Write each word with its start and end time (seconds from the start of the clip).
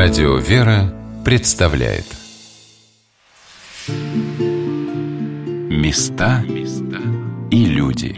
Радио 0.00 0.36
«Вера» 0.36 0.94
представляет. 1.24 2.04
Места 5.68 6.44
и 7.50 7.64
люди. 7.64 8.14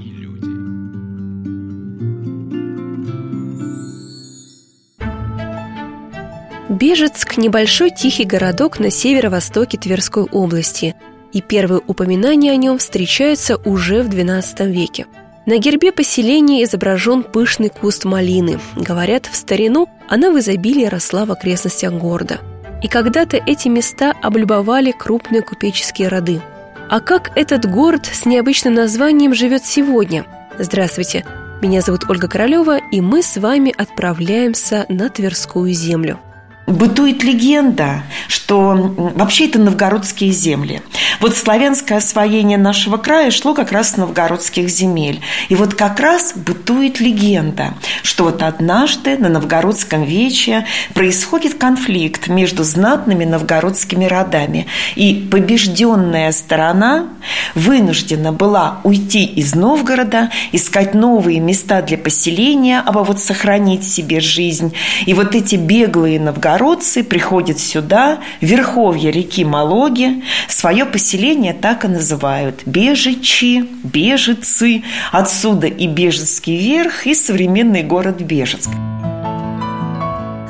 Бежецк– 6.68 7.36
небольшой 7.38 7.90
тихий 7.90 8.24
городок 8.24 8.78
на 8.78 8.90
северо-востоке 8.90 9.78
Тверской 9.78 10.24
области, 10.24 10.94
и 11.32 11.40
первые 11.40 11.80
упоминания 11.86 12.52
о 12.52 12.56
нем 12.56 12.76
встречаются 12.76 13.56
уже 13.56 14.02
в 14.02 14.10
XII 14.10 14.70
веке– 14.70 15.06
на 15.46 15.58
гербе 15.58 15.92
поселения 15.92 16.64
изображен 16.64 17.22
пышный 17.22 17.70
куст 17.70 18.04
малины. 18.04 18.60
Говорят, 18.76 19.26
в 19.26 19.34
старину 19.36 19.88
она 20.08 20.30
в 20.30 20.38
изобилии 20.38 20.86
росла 20.86 21.24
в 21.24 21.32
окрестностях 21.32 21.92
города. 21.92 22.40
И 22.82 22.88
когда-то 22.88 23.36
эти 23.36 23.68
места 23.68 24.14
облюбовали 24.22 24.92
крупные 24.92 25.42
купеческие 25.42 26.08
роды. 26.08 26.40
А 26.88 27.00
как 27.00 27.36
этот 27.36 27.70
город 27.70 28.06
с 28.06 28.26
необычным 28.26 28.74
названием 28.74 29.34
живет 29.34 29.64
сегодня? 29.64 30.24
Здравствуйте, 30.58 31.24
меня 31.62 31.80
зовут 31.80 32.02
Ольга 32.08 32.26
Королева, 32.26 32.78
и 32.90 33.00
мы 33.00 33.22
с 33.22 33.36
вами 33.36 33.72
отправляемся 33.76 34.86
на 34.88 35.08
Тверскую 35.08 35.72
землю– 35.72 36.18
Бытует 36.70 37.24
легенда, 37.24 38.04
что 38.28 38.94
вообще 39.16 39.46
это 39.48 39.58
новгородские 39.58 40.30
земли. 40.30 40.82
Вот 41.18 41.36
славянское 41.36 41.98
освоение 41.98 42.58
нашего 42.58 42.96
края 42.96 43.32
шло 43.32 43.54
как 43.54 43.72
раз 43.72 43.90
с 43.90 43.96
новгородских 43.96 44.68
земель. 44.68 45.20
И 45.48 45.56
вот 45.56 45.74
как 45.74 45.98
раз 45.98 46.32
бытует 46.36 47.00
легенда, 47.00 47.74
что 48.04 48.24
вот 48.24 48.42
однажды 48.42 49.18
на 49.18 49.28
новгородском 49.28 50.04
вече 50.04 50.64
происходит 50.94 51.54
конфликт 51.54 52.28
между 52.28 52.62
знатными 52.62 53.24
новгородскими 53.24 54.04
родами. 54.04 54.68
И 54.94 55.28
побежденная 55.28 56.30
сторона 56.30 57.08
вынуждена 57.56 58.32
была 58.32 58.78
уйти 58.84 59.24
из 59.24 59.56
Новгорода, 59.56 60.30
искать 60.52 60.94
новые 60.94 61.40
места 61.40 61.82
для 61.82 61.98
поселения, 61.98 62.80
а 62.86 62.92
вот 62.92 63.20
сохранить 63.20 63.82
себе 63.82 64.20
жизнь. 64.20 64.72
И 65.06 65.14
вот 65.14 65.34
эти 65.34 65.56
беглые 65.56 66.20
новгородцы 66.20 66.59
новгородцы 66.60 67.02
приходят 67.02 67.58
сюда, 67.58 68.18
верховье 68.40 69.10
реки 69.10 69.44
Малоги, 69.44 70.22
свое 70.48 70.84
поселение 70.84 71.54
так 71.54 71.84
и 71.84 71.88
называют– 71.88 72.62
Бежичи, 72.66 73.64
Бежицы, 73.82 74.82
отсюда 75.10 75.66
и 75.66 75.86
Бежецкий 75.86 76.56
верх, 76.56 77.06
и 77.06 77.14
современный 77.14 77.82
город 77.82 78.20
Бежецк. 78.20 78.68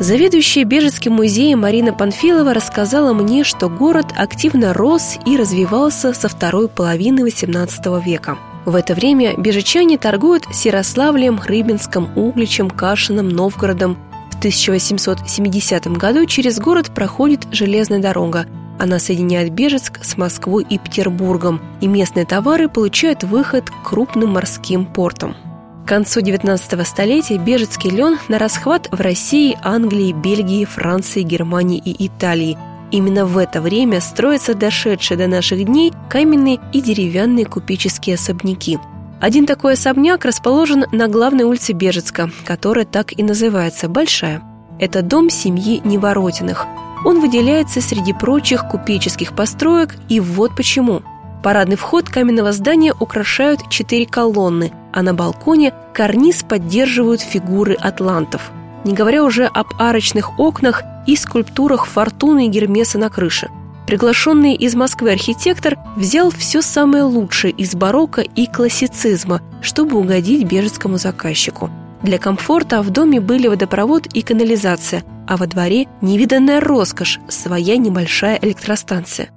Заведующая 0.00 0.64
Бежецким 0.64 1.12
музеем 1.12 1.60
Марина 1.60 1.92
Панфилова 1.92 2.54
рассказала 2.54 3.12
мне, 3.12 3.44
что 3.44 3.68
город 3.68 4.06
активно 4.16 4.72
рос 4.72 5.18
и 5.26 5.36
развивался 5.36 6.12
со 6.12 6.28
второй 6.28 6.68
половины 6.68 7.20
XVIII 7.20 8.02
века. 8.02 8.38
В 8.64 8.74
это 8.74 8.94
время 8.94 9.36
бежичане 9.36 9.96
торгуют 9.96 10.44
Ярославлем, 10.64 11.40
Рыбинском, 11.44 12.10
Угличем, 12.16 12.68
Кашином, 12.68 13.28
Новгородом, 13.28 13.96
1870 14.40 15.86
году 15.98 16.24
через 16.24 16.58
город 16.58 16.94
проходит 16.94 17.46
железная 17.52 17.98
дорога. 17.98 18.46
Она 18.78 18.98
соединяет 18.98 19.52
Бежецк 19.52 20.02
с 20.02 20.16
Москвой 20.16 20.66
и 20.68 20.78
Петербургом, 20.78 21.60
и 21.82 21.86
местные 21.86 22.24
товары 22.24 22.70
получают 22.70 23.22
выход 23.22 23.68
к 23.68 23.82
крупным 23.82 24.30
морским 24.30 24.86
портам. 24.86 25.36
К 25.84 25.88
концу 25.88 26.22
19 26.22 26.86
столетия 26.86 27.36
бежецкий 27.36 27.90
лен 27.90 28.18
на 28.28 28.38
расхват 28.38 28.88
в 28.90 28.98
России, 28.98 29.58
Англии, 29.62 30.12
Бельгии, 30.12 30.64
Франции, 30.64 31.20
Германии 31.20 31.78
и 31.78 32.06
Италии. 32.06 32.56
Именно 32.90 33.26
в 33.26 33.36
это 33.36 33.60
время 33.60 34.00
строятся 34.00 34.54
дошедшие 34.54 35.18
до 35.18 35.26
наших 35.26 35.62
дней 35.66 35.92
каменные 36.08 36.60
и 36.72 36.80
деревянные 36.80 37.44
купеческие 37.44 38.14
особняки– 38.14 38.78
один 39.20 39.46
такой 39.46 39.74
особняк 39.74 40.24
расположен 40.24 40.86
на 40.92 41.06
главной 41.06 41.44
улице 41.44 41.72
Бежецка, 41.72 42.30
которая 42.46 42.86
так 42.86 43.16
и 43.16 43.22
называется 43.22 43.88
«Большая». 43.88 44.42
Это 44.78 45.02
дом 45.02 45.28
семьи 45.28 45.82
Неворотиных. 45.84 46.66
Он 47.04 47.20
выделяется 47.20 47.82
среди 47.82 48.14
прочих 48.14 48.66
купеческих 48.68 49.34
построек, 49.34 49.94
и 50.08 50.20
вот 50.20 50.56
почему. 50.56 51.02
Парадный 51.42 51.76
вход 51.76 52.08
каменного 52.08 52.52
здания 52.52 52.94
украшают 52.98 53.68
четыре 53.68 54.06
колонны, 54.06 54.72
а 54.92 55.02
на 55.02 55.12
балконе 55.12 55.74
карниз 55.92 56.42
поддерживают 56.42 57.20
фигуры 57.20 57.74
атлантов. 57.74 58.50
Не 58.84 58.94
говоря 58.94 59.22
уже 59.22 59.44
об 59.44 59.66
арочных 59.78 60.38
окнах 60.38 60.82
и 61.06 61.14
скульптурах 61.14 61.86
Фортуны 61.86 62.46
и 62.46 62.48
Гермеса 62.48 62.98
на 62.98 63.10
крыше– 63.10 63.50
Приглашенный 63.86 64.54
из 64.54 64.74
Москвы 64.74 65.12
архитектор 65.12 65.76
взял 65.96 66.30
все 66.30 66.62
самое 66.62 67.02
лучшее 67.02 67.52
из 67.52 67.74
барокко 67.74 68.20
и 68.20 68.46
классицизма, 68.46 69.40
чтобы 69.62 69.98
угодить 69.98 70.46
бежецкому 70.46 70.96
заказчику. 70.96 71.70
Для 72.02 72.18
комфорта 72.18 72.82
в 72.82 72.90
доме 72.90 73.20
были 73.20 73.48
водопровод 73.48 74.06
и 74.06 74.22
канализация, 74.22 75.02
а 75.26 75.36
во 75.36 75.46
дворе 75.46 75.86
невиданная 76.00 76.60
роскошь– 76.60 77.18
своя 77.28 77.76
небольшая 77.76 78.38
электростанция. 78.40 79.30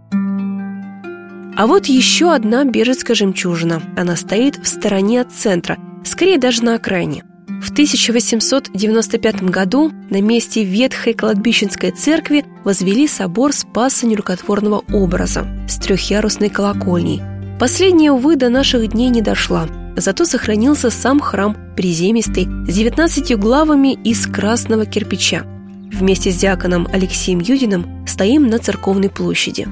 А 1.55 1.67
вот 1.67 1.85
еще 1.85 2.33
одна 2.33 2.63
бежецкая 2.63 3.15
жемчужина. 3.15 3.81
Она 3.95 4.15
стоит 4.15 4.57
в 4.57 4.67
стороне 4.67 5.21
от 5.21 5.31
центра, 5.31 5.77
скорее 6.03 6.37
даже 6.37 6.63
на 6.63 6.75
окраине– 6.75 7.25
в 7.63 7.71
1895 7.71 9.43
году 9.43 9.91
на 10.09 10.21
месте 10.21 10.63
ветхой 10.65 11.13
кладбищенской 11.13 11.91
церкви 11.91 12.45
возвели 12.65 13.07
собор 13.07 13.53
Спаса 13.53 14.05
нерукотворного 14.05 14.83
образа 14.91 15.47
с 15.67 15.77
трехъярусной 15.77 16.49
колокольней. 16.49 17.21
Последняя, 17.59 18.11
увы, 18.11 18.35
до 18.35 18.49
наших 18.49 18.89
дней 18.89 19.09
не 19.09 19.21
дошла, 19.21 19.67
зато 19.95 20.25
сохранился 20.25 20.89
сам 20.89 21.21
храм 21.21 21.55
приземистый 21.77 22.45
с 22.67 22.75
19 22.75 23.37
главами 23.37 23.93
из 23.93 24.27
красного 24.27 24.85
кирпича. 24.85 25.43
Вместе 25.91 26.31
с 26.31 26.35
диаконом 26.35 26.87
Алексеем 26.91 27.39
Юдиным 27.39 28.05
стоим 28.05 28.47
на 28.47 28.59
церковной 28.59 29.09
площади. 29.09 29.67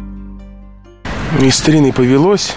Из 1.42 1.56
старины 1.56 1.92
повелось, 1.92 2.54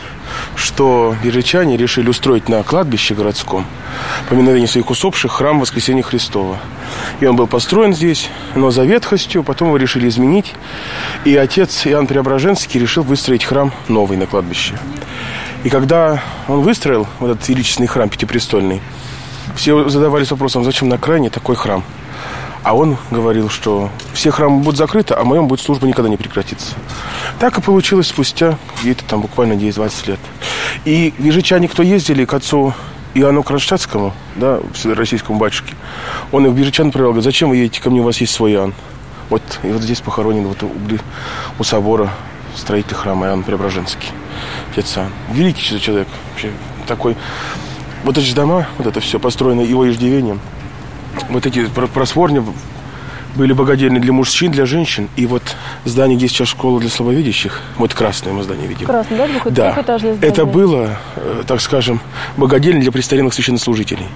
что 0.57 1.17
бежичане 1.23 1.77
решили 1.77 2.09
устроить 2.09 2.49
на 2.49 2.63
кладбище 2.63 3.15
городском 3.15 3.67
поминовение 4.29 4.69
своих 4.69 4.91
усопших 4.91 5.33
храм 5.33 5.61
Воскресения 5.61 6.03
Христова. 6.03 6.59
И 7.21 7.27
он 7.27 7.37
был 7.37 7.47
построен 7.47 7.95
здесь, 7.95 8.29
но 8.55 8.71
за 8.71 8.85
ветхостью, 8.85 9.43
потом 9.43 9.69
его 9.69 9.77
решили 9.77 10.09
изменить. 10.09 10.55
И 11.25 11.37
отец 11.37 11.87
Иоанн 11.87 12.07
Преображенский 12.07 12.81
решил 12.81 13.03
выстроить 13.03 13.45
храм 13.45 13.73
новый 13.89 14.17
на 14.17 14.27
кладбище. 14.27 14.75
И 15.65 15.71
когда 15.71 16.23
он 16.49 16.61
выстроил 16.61 17.07
вот 17.19 17.31
этот 17.31 17.49
величественный 17.49 17.89
храм 17.89 18.09
пятипрестольный, 18.09 18.83
все 19.57 19.89
задавались 19.89 20.31
вопросом, 20.31 20.65
зачем 20.65 20.89
на 20.89 20.99
крайне 20.99 21.31
такой 21.31 21.57
храм? 21.57 21.85
А 22.65 22.75
он 22.75 22.97
говорил, 23.11 23.51
что 23.51 23.91
все 24.15 24.31
храмы 24.31 24.61
будут 24.63 24.79
закрыты, 24.79 25.13
а 25.13 25.23
в 25.23 25.27
моем 25.27 25.47
будет 25.47 25.61
служба 25.61 25.87
никогда 25.87 26.09
не 26.09 26.17
прекратится. 26.17 26.75
Так 27.39 27.59
и 27.59 27.61
получилось 27.61 28.07
спустя 28.09 28.59
где-то 28.81 29.05
там 29.05 29.21
буквально 29.21 29.53
10-20 29.53 30.09
лет. 30.09 30.21
И 30.87 31.13
ежичане, 31.19 31.69
кто 31.69 31.83
ездили 31.83 32.25
к 32.25 32.33
отцу 32.33 32.73
Иоанну 33.13 33.43
Кронштадтскому, 33.43 34.15
да, 34.37 34.61
российскому 34.83 35.39
батюшке, 35.39 35.75
он 36.33 36.47
их 36.47 36.53
в 36.53 36.55
Бежичан 36.57 36.91
привел, 36.91 37.09
говорит, 37.09 37.25
зачем 37.25 37.51
вы 37.51 37.59
едете 37.59 37.83
ко 37.83 37.91
мне, 37.91 38.01
у 38.01 38.05
вас 38.05 38.17
есть 38.23 38.33
свой 38.33 38.55
Иоанн. 38.55 38.73
Вот, 39.29 39.43
и 39.63 39.69
вот 39.69 39.83
здесь 39.83 40.01
похоронен 40.01 40.47
вот 40.47 40.63
у, 40.63 40.71
у 41.59 41.65
собора 41.65 42.11
строитель 42.57 42.95
храма 42.95 43.27
Иоанн 43.27 43.43
Преображенский, 43.43 44.09
отец 44.73 44.97
Иоанн. 44.97 45.11
Великий 45.31 45.79
человек, 45.79 46.09
вообще 46.31 46.51
такой. 46.87 47.15
Вот 48.05 48.17
эти 48.17 48.35
дома, 48.35 48.67
вот 48.79 48.87
это 48.87 49.01
все 49.01 49.19
построено 49.19 49.61
его 49.61 49.87
иждивением– 49.87 50.41
вот 51.29 51.47
эти 51.47 51.67
просворни 51.67 52.43
были 53.37 53.53
богадельни 53.53 53.99
для 53.99 54.13
мужчин, 54.13 54.53
для 54.53 54.67
женщин. 54.67 55.09
И 55.17 55.27
вот 55.27 55.43
здание, 55.85 56.17
где 56.17 56.29
сейчас 56.29 56.49
школа 56.49 56.81
для 56.81 56.91
слабовидящих, 56.91 57.61
вот 57.77 57.95
красное 57.95 58.33
мы 58.33 58.43
здание 58.43 58.67
видим. 58.67 58.87
Красное, 58.87 59.19
да? 59.19 59.29
Двух, 59.29 59.53
да. 59.53 59.99
Здание. 59.99 60.19
Это 60.21 60.45
было, 60.45 60.99
э, 61.17 61.43
так 61.47 61.61
скажем, 61.61 62.01
богадельня 62.37 62.81
для 62.81 62.93
престарелых 62.93 63.35
священнослужителей. 63.35 64.07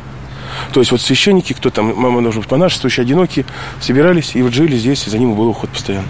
То 0.73 0.81
есть 0.81 0.93
вот 0.93 1.01
священники, 1.01 1.53
кто 1.53 1.71
там, 1.71 1.95
мама, 1.97 2.21
может 2.21 2.41
быть, 2.41 2.51
монашествующие, 2.51 3.05
одинокие, 3.05 3.45
собирались 3.81 4.35
и 4.35 4.43
вот 4.43 4.53
жили 4.53 4.77
здесь, 4.77 5.07
и 5.07 5.11
за 5.11 5.19
ним 5.19 5.35
был 5.35 5.49
уход 5.49 5.71
постоянно. 5.71 6.09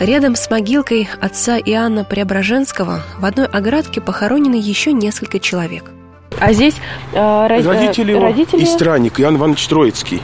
Рядом 0.00 0.34
с 0.34 0.48
могилкой 0.50 1.08
отца 1.20 1.58
Иоанна 1.58 2.04
Преображенского 2.04 3.02
в 3.18 3.24
одной 3.24 3.46
оградке 3.46 4.00
похоронены 4.00 4.54
еще 4.54 4.92
несколько 4.92 5.38
человек– 5.38 5.90
а 6.38 6.52
здесь 6.52 6.76
э, 7.12 7.46
родители, 7.48 8.12
его 8.12 8.22
родители... 8.22 8.62
и 8.62 8.66
странник 8.66 9.20
Иоанн 9.20 9.36
Иванович 9.36 9.66
Троицкий. 9.66 10.22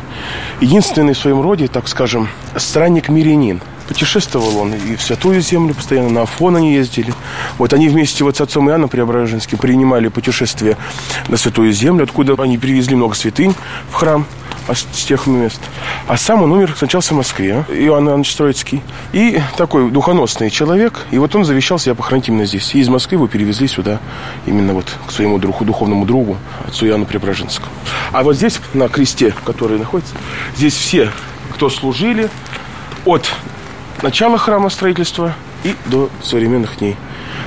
Единственный 0.60 1.14
в 1.14 1.18
своем 1.18 1.40
роде, 1.40 1.68
так 1.68 1.88
скажем, 1.88 2.28
странник-мирянин. 2.56 3.60
Путешествовал 3.88 4.58
он 4.58 4.74
и 4.74 4.96
в 4.96 5.02
Святую 5.02 5.40
Землю 5.40 5.74
постоянно, 5.74 6.10
на 6.10 6.22
Афон 6.22 6.56
они 6.56 6.74
ездили. 6.74 7.14
Вот 7.56 7.72
они 7.72 7.88
вместе 7.88 8.24
вот 8.24 8.36
с 8.36 8.40
отцом 8.40 8.68
Иоанном 8.68 8.88
Преображенским 8.88 9.58
принимали 9.58 10.08
путешествие 10.08 10.76
на 11.28 11.36
Святую 11.36 11.72
Землю, 11.72 12.04
откуда 12.04 12.34
они 12.42 12.58
привезли 12.58 12.96
много 12.96 13.14
святынь 13.14 13.54
в 13.90 13.94
храм 13.94 14.26
с 14.74 15.04
тех 15.04 15.26
мест. 15.26 15.60
А 16.06 16.16
сам 16.16 16.42
он 16.42 16.52
умер, 16.52 16.74
скончался 16.76 17.14
в 17.14 17.16
Москве, 17.16 17.64
Иоанн 17.68 18.08
Иванович 18.08 18.34
Троицкий. 18.34 18.82
И 19.12 19.40
такой 19.56 19.90
духоносный 19.90 20.50
человек, 20.50 21.06
и 21.10 21.18
вот 21.18 21.34
он 21.34 21.44
завещал 21.44 21.78
себя 21.78 21.94
похоронить 21.94 22.28
именно 22.28 22.46
здесь. 22.46 22.74
И 22.74 22.80
из 22.80 22.88
Москвы 22.88 23.16
его 23.16 23.28
перевезли 23.28 23.68
сюда, 23.68 24.00
именно 24.46 24.74
вот 24.74 24.86
к 25.06 25.12
своему 25.12 25.38
другу, 25.38 25.64
духовному 25.64 26.04
другу, 26.04 26.36
отцу 26.66 26.86
Иоанну 26.86 27.06
Преображенскому. 27.06 27.70
А 28.12 28.22
вот 28.22 28.36
здесь, 28.36 28.60
на 28.74 28.88
кресте, 28.88 29.34
который 29.44 29.78
находится, 29.78 30.14
здесь 30.56 30.74
все, 30.74 31.10
кто 31.52 31.70
служили 31.70 32.28
от 33.04 33.30
начала 34.02 34.38
храма 34.38 34.68
строительства 34.68 35.34
и 35.64 35.74
до 35.86 36.10
современных 36.22 36.78
дней 36.78 36.96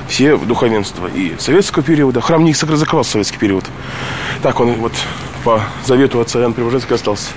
все 0.08 0.36
духовенства 0.36 1.06
и 1.06 1.36
советского 1.38 1.84
периода. 1.84 2.20
Храм 2.20 2.44
не 2.44 2.52
закрывался 2.52 3.10
в 3.10 3.12
советский 3.12 3.38
период. 3.38 3.64
Так 4.42 4.60
он 4.60 4.72
вот 4.74 4.92
по 5.44 5.62
завету 5.84 6.20
отца 6.20 6.38
Иоанна 6.40 6.54
Преображенского 6.54 6.96
остался. 6.96 7.28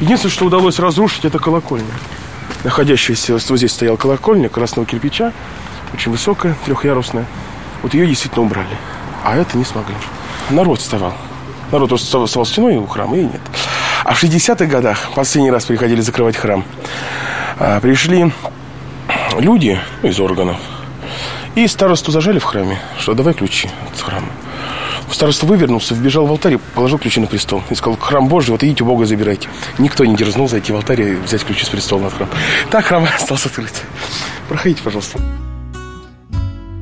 Единственное, 0.00 0.32
что 0.32 0.46
удалось 0.46 0.78
разрушить, 0.78 1.24
это 1.24 1.38
колокольня. 1.38 1.92
Находящаяся, 2.64 3.34
вот 3.34 3.42
здесь 3.42 3.72
стояла 3.72 3.96
колокольня 3.96 4.48
красного 4.48 4.86
кирпича, 4.86 5.32
очень 5.92 6.10
высокая, 6.10 6.56
трехъярусная. 6.64 7.26
Вот 7.82 7.94
ее 7.94 8.06
действительно 8.06 8.44
убрали. 8.44 8.76
А 9.22 9.36
это 9.36 9.56
не 9.56 9.64
смогли. 9.64 9.94
Народ 10.50 10.80
вставал. 10.80 11.14
Народ 11.70 11.90
просто 11.90 12.24
вставал 12.24 12.46
стеной 12.46 12.76
у 12.76 12.86
храма, 12.86 13.16
и 13.16 13.24
нет. 13.24 13.40
А 14.04 14.14
в 14.14 14.22
60-х 14.22 14.66
годах, 14.66 15.10
последний 15.14 15.50
раз 15.50 15.64
приходили 15.64 16.00
закрывать 16.00 16.36
храм, 16.36 16.64
а, 17.58 17.80
пришли 17.80 18.32
люди 19.38 19.78
из 20.02 20.20
органов, 20.20 20.58
и 21.54 21.66
старосту 21.66 22.10
зажали 22.10 22.38
в 22.38 22.44
храме, 22.44 22.78
что 22.98 23.14
давай 23.14 23.34
ключи 23.34 23.70
от 23.92 24.00
храма. 24.00 24.28
Староста 25.14 25.46
вывернулся, 25.46 25.94
вбежал 25.94 26.26
в 26.26 26.30
алтарь 26.32 26.58
положил 26.74 26.98
ключи 26.98 27.20
на 27.20 27.28
престол. 27.28 27.62
И 27.70 27.76
сказал, 27.76 27.96
храм 27.96 28.26
Божий, 28.26 28.50
вот 28.50 28.64
идите 28.64 28.82
Бога 28.82 29.06
забирайте. 29.06 29.48
Никто 29.78 30.04
не 30.04 30.16
дерзнул 30.16 30.48
зайти 30.48 30.72
в 30.72 30.76
алтарь 30.76 31.02
и 31.02 31.14
взять 31.14 31.44
ключи 31.44 31.64
с 31.64 31.68
престола 31.68 32.00
на 32.00 32.10
храм. 32.10 32.28
Так 32.68 32.86
храм 32.86 33.06
остался 33.16 33.48
открыт. 33.48 33.72
Проходите, 34.48 34.82
пожалуйста. 34.82 35.20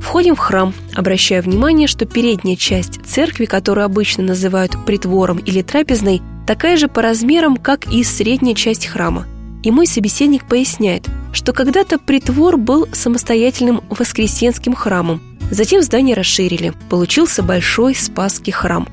Входим 0.01 0.35
в 0.35 0.39
храм, 0.39 0.73
обращая 0.95 1.43
внимание, 1.43 1.87
что 1.87 2.07
передняя 2.07 2.57
часть 2.57 3.05
церкви, 3.05 3.45
которую 3.45 3.85
обычно 3.85 4.25
называют 4.25 4.83
притвором 4.87 5.37
или 5.37 5.61
трапезной, 5.61 6.23
такая 6.47 6.79
же 6.79 6.89
по 6.89 7.03
размерам, 7.03 7.59
как 7.59 7.87
и 7.87 8.03
средняя 8.03 8.55
часть 8.55 8.87
храма. 8.87 9.27
И 9.63 9.71
мой 9.71 9.87
собеседник 9.87 10.47
поясняет, 10.47 11.07
что 11.33 11.53
когда-то 11.53 11.99
притвор 11.99 12.57
был 12.57 12.89
самостоятельным 12.93 13.83
воскресенским 13.91 14.75
храмом, 14.75 15.21
Затем 15.53 15.83
здание 15.83 16.17
расширили. 16.17 16.73
Получился 16.89 17.43
большой 17.43 17.95
Спасский 17.95 18.55
храм. 18.55 18.89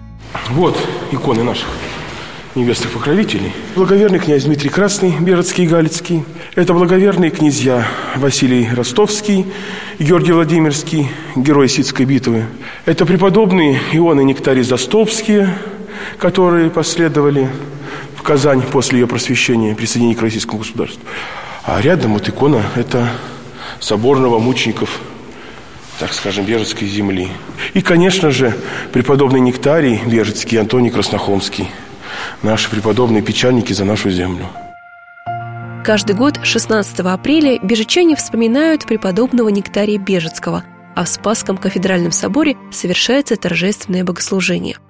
Вот 0.49 0.77
иконы 1.09 1.41
наших 1.41 1.69
невестных 2.53 2.91
покровителей. 2.91 3.53
Благоверный 3.77 4.19
князь 4.19 4.43
Дмитрий 4.43 4.69
Красный, 4.69 5.13
Бердский 5.21 5.63
и 5.63 5.67
Галицкий. 5.67 6.25
Это 6.55 6.73
благоверные 6.73 7.31
князья 7.31 7.87
Василий 8.17 8.67
Ростовский, 8.75 9.45
Георгий 9.99 10.33
Владимирский, 10.33 11.07
герой 11.37 11.69
Сидской 11.69 12.05
битвы. 12.05 12.43
Это 12.83 13.05
преподобные 13.05 13.79
Иоанн 13.93 14.19
и 14.19 14.25
Нектарий 14.25 14.63
Застолбские, 14.63 15.57
которые 16.17 16.69
последовали 16.69 17.47
в 18.19 18.21
Казань 18.21 18.61
после 18.61 18.99
ее 18.99 19.07
просвещения, 19.07 19.73
присоединения 19.73 20.17
к 20.17 20.21
российскому 20.21 20.59
государству. 20.59 21.01
А 21.63 21.79
рядом 21.81 22.13
вот 22.13 22.27
икона– 22.27 22.61
это 22.75 23.07
соборного 23.79 24.39
мучеников 24.39 24.99
так 25.99 26.13
скажем, 26.13 26.45
Бежецкой 26.45 26.87
земли. 26.87 27.27
И, 27.73 27.81
конечно 27.81 28.31
же, 28.31 28.55
преподобный 28.93 29.41
Нектарий 29.41 29.99
Бежецкий 30.05 30.57
Антоний 30.57 30.91
Краснохолмский. 30.91 31.69
Наши 32.41 32.69
преподобные 32.69 33.21
печальники 33.21 33.73
за 33.73 33.83
нашу 33.83 34.09
землю. 34.09 34.45
Каждый 35.83 36.15
год 36.15 36.39
16 36.41 37.01
апреля 37.01 37.59
бежечане 37.61 38.15
вспоминают 38.15 38.85
преподобного 38.85 39.49
Нектария 39.49 39.97
Бежецкого, 39.97 40.63
а 40.95 41.03
в 41.03 41.09
Спасском 41.09 41.57
кафедральном 41.57 42.13
соборе 42.13 42.55
совершается 42.71 43.35
торжественное 43.35 44.05
богослужение– 44.05 44.77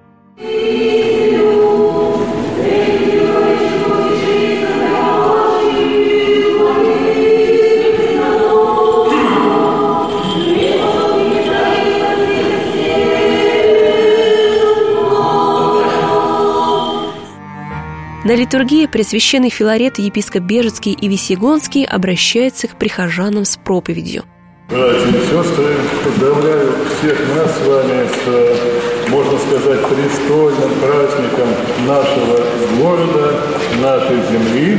На 18.30 18.36
литургии 18.36 18.86
Пресвященный 18.86 19.50
Филарет, 19.50 19.98
епископ 19.98 20.44
Бежецкий 20.44 20.92
и 20.92 21.08
Весегонский 21.08 21.84
обращается 21.84 22.68
к 22.68 22.76
прихожанам 22.76 23.44
с 23.44 23.58
проповедью. 23.58 24.24
Братья 24.70 25.08
и 25.08 25.14
сестры, 25.14 25.74
поздравляю 26.06 26.70
всех 27.00 27.18
нас 27.36 27.58
с 27.58 27.66
вами 27.66 28.08
с, 28.08 29.10
можно 29.10 29.40
сказать, 29.40 29.80
престольным 29.80 30.70
праздником 30.80 31.48
нашего 31.88 32.46
города, 32.80 33.42
нашей 33.82 34.18
земли, 34.32 34.78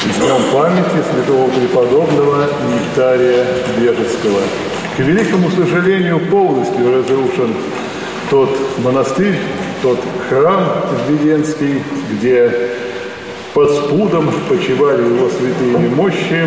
с 0.00 0.18
днем 0.18 0.40
памяти 0.54 1.04
святого 1.12 1.50
преподобного 1.50 2.48
Нектария 2.72 3.44
Бежецкого. 3.78 4.40
К 4.96 5.00
великому 5.00 5.50
сожалению, 5.50 6.18
полностью 6.30 6.96
разрушен 6.96 7.56
тот 8.30 8.56
монастырь, 8.82 9.36
тот 9.82 9.98
храм 10.30 10.64
Введенский, 11.06 11.82
где 12.12 12.50
под 13.56 13.70
спудом 13.70 14.30
почивали 14.50 15.02
его 15.02 15.30
святые 15.30 15.88
мощи, 15.88 16.46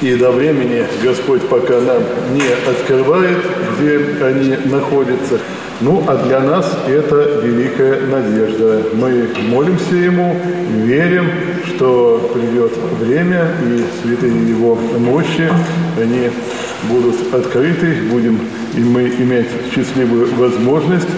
и 0.00 0.14
до 0.14 0.30
времени 0.30 0.86
Господь 1.02 1.42
пока 1.48 1.80
нам 1.80 2.00
не 2.32 2.44
открывает, 2.70 3.38
где 3.76 4.24
они 4.24 4.56
находятся. 4.70 5.40
Ну, 5.80 6.04
а 6.06 6.14
для 6.24 6.38
нас 6.38 6.78
это 6.86 7.40
великая 7.42 8.02
надежда. 8.02 8.84
Мы 8.92 9.30
молимся 9.48 9.96
Ему, 9.96 10.36
верим, 10.84 11.26
что 11.66 12.30
придет 12.32 12.70
время, 13.00 13.48
и 13.66 13.84
святые 14.00 14.48
Его 14.48 14.76
мощи, 15.00 15.50
они 16.00 16.30
будут 16.84 17.34
открыты, 17.34 17.96
будем 18.12 18.38
и 18.76 18.80
мы 18.80 19.08
иметь 19.08 19.48
счастливую 19.74 20.32
возможность 20.36 21.08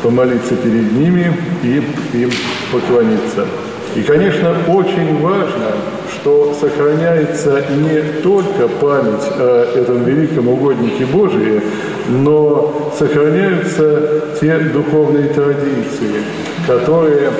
помолиться 0.00 0.54
перед 0.54 0.92
ними 0.92 1.36
и 1.64 1.82
им 2.12 2.30
поклониться. 2.70 3.48
И, 3.94 4.02
конечно, 4.02 4.56
очень 4.66 5.20
важно, 5.20 5.70
что 6.10 6.56
сохраняется 6.60 7.62
не 7.70 8.22
только 8.22 8.66
память 8.66 9.24
о 9.38 9.72
этом 9.74 10.04
великом 10.04 10.48
угоднике 10.48 11.06
Божии, 11.06 11.62
но 12.08 12.92
сохраняются 12.98 14.24
те 14.40 14.58
духовные 14.58 15.28
традиции, 15.28 16.22
которые 16.66 17.30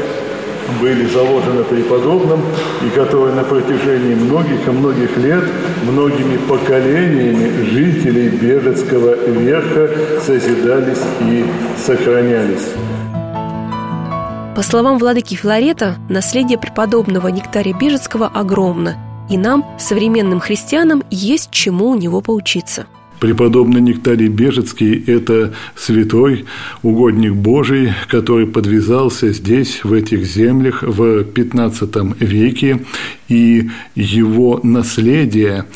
были 0.81 1.07
заложены 1.07 1.65
преподобным 1.65 2.41
и 2.87 2.91
которые 2.91 3.35
на 3.35 3.43
протяжении 3.45 4.15
многих 4.15 4.67
и 4.67 4.71
многих 4.71 5.17
лет 5.19 5.45
многими 5.85 6.37
поколениями 6.49 7.65
жителей 7.65 8.29
Бежецкого 8.29 9.17
верха 9.27 9.91
созидались 10.25 11.03
и 11.21 11.45
сохранялись. 11.85 12.94
По 14.55 14.63
словам 14.63 14.99
владыки 14.99 15.35
Филарета, 15.35 15.97
наследие 16.09 16.59
преподобного 16.59 17.27
Нектария 17.27 17.77
Бежецкого 17.77 18.29
огромно, 18.29 19.27
и 19.29 19.37
нам, 19.37 19.65
современным 19.81 20.39
христианам, 20.39 21.03
есть 21.11 21.51
чему 21.51 21.89
у 21.89 21.97
него 21.97 22.21
поучиться– 22.21 22.87
Преподобный 23.25 23.81
Нектарий 23.81 24.29
Бежецкий– 24.29 25.03
это 25.07 25.55
святой, 25.77 26.45
угодник 26.83 27.33
Божий, 27.33 27.95
который 28.09 28.47
подвязался 28.47 29.33
здесь, 29.33 29.83
в 29.83 29.95
этих 29.95 30.27
землях, 30.27 30.83
в 30.83 31.23
XV 31.23 32.17
веке, 32.19 32.85
и 33.29 33.71
его 33.95 34.61
наследие, 34.63 35.67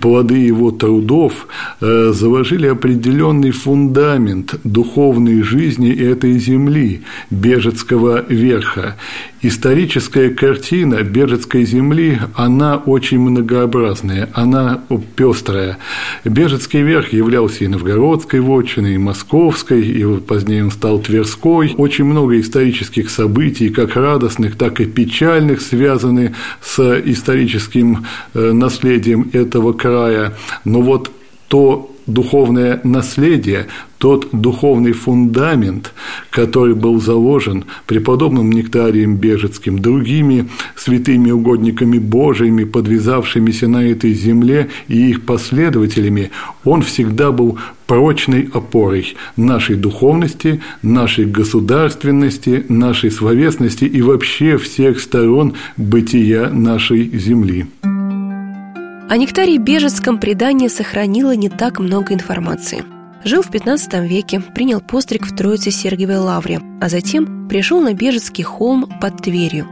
плоды 0.00 0.38
его 0.38 0.70
трудов 0.70 1.46
э, 1.80 2.12
заложили 2.14 2.66
определенный 2.66 3.50
фундамент 3.50 4.56
духовной 4.64 5.42
жизни 5.42 5.92
этой 5.92 6.38
земли, 6.38 7.02
Бежецкого 7.30 8.24
верха. 8.28 8.96
Историческая 9.40 10.30
картина 10.30 11.04
Бежецкой 11.04 11.64
земли, 11.64 12.18
она 12.34 12.76
очень 12.76 13.20
многообразная, 13.20 14.28
она 14.32 14.82
пестрая. 15.14 15.78
Бежецкий 16.24 16.82
верх 16.82 17.12
являлся 17.12 17.64
и 17.64 17.68
новгородской 17.68 18.40
вотчиной, 18.40 18.94
и 18.94 18.98
московской, 18.98 19.86
и 19.86 20.04
позднее 20.20 20.64
он 20.64 20.72
стал 20.72 20.98
Тверской. 20.98 21.74
Очень 21.76 22.06
много 22.06 22.40
исторических 22.40 23.10
событий, 23.10 23.68
как 23.68 23.94
радостных, 23.94 24.56
так 24.56 24.80
и 24.80 24.86
печальных, 24.86 25.60
связаны 25.60 26.34
с 26.60 26.82
историческим 27.10 28.06
э, 28.34 28.52
наследием 28.52 29.30
этого 29.32 29.72
края. 29.72 30.34
Но 30.64 30.82
вот 30.82 31.10
то 31.48 31.90
духовное 32.06 32.80
наследие, 32.84 33.66
тот 33.98 34.28
духовный 34.32 34.92
фундамент, 34.92 35.92
который 36.38 36.76
был 36.76 37.00
заложен 37.00 37.64
преподобным 37.86 38.52
Нектарием 38.52 39.16
Бежецким, 39.16 39.80
другими 39.80 40.48
святыми 40.76 41.32
угодниками 41.32 41.98
Божьими, 41.98 42.62
подвязавшимися 42.62 43.66
на 43.66 43.84
этой 43.84 44.12
земле 44.14 44.68
и 44.86 45.10
их 45.10 45.26
последователями, 45.26 46.30
он 46.64 46.82
всегда 46.82 47.32
был 47.32 47.58
прочной 47.88 48.48
опорой 48.54 49.16
нашей 49.36 49.74
духовности, 49.74 50.60
нашей 50.80 51.24
государственности, 51.24 52.64
нашей 52.68 53.10
словесности 53.10 53.84
и 53.84 54.00
вообще 54.00 54.58
всех 54.58 55.00
сторон 55.00 55.54
бытия 55.76 56.50
нашей 56.50 57.10
земли. 57.18 57.66
О 57.82 59.16
Нектарии 59.16 59.58
Бежецком 59.58 60.18
предание 60.18 60.68
сохранило 60.68 61.34
не 61.34 61.48
так 61.48 61.80
много 61.80 62.14
информации. 62.14 62.84
Жил 63.24 63.42
в 63.42 63.50
15 63.50 63.94
веке, 64.08 64.40
принял 64.40 64.80
постриг 64.80 65.26
в 65.26 65.34
Троице 65.34 65.70
Сергиевой 65.70 66.18
Лавре, 66.18 66.60
а 66.80 66.88
затем 66.88 67.48
пришел 67.48 67.80
на 67.80 67.94
Бежецкий 67.94 68.44
холм 68.44 68.88
под 69.00 69.22
Тверью. 69.22 69.66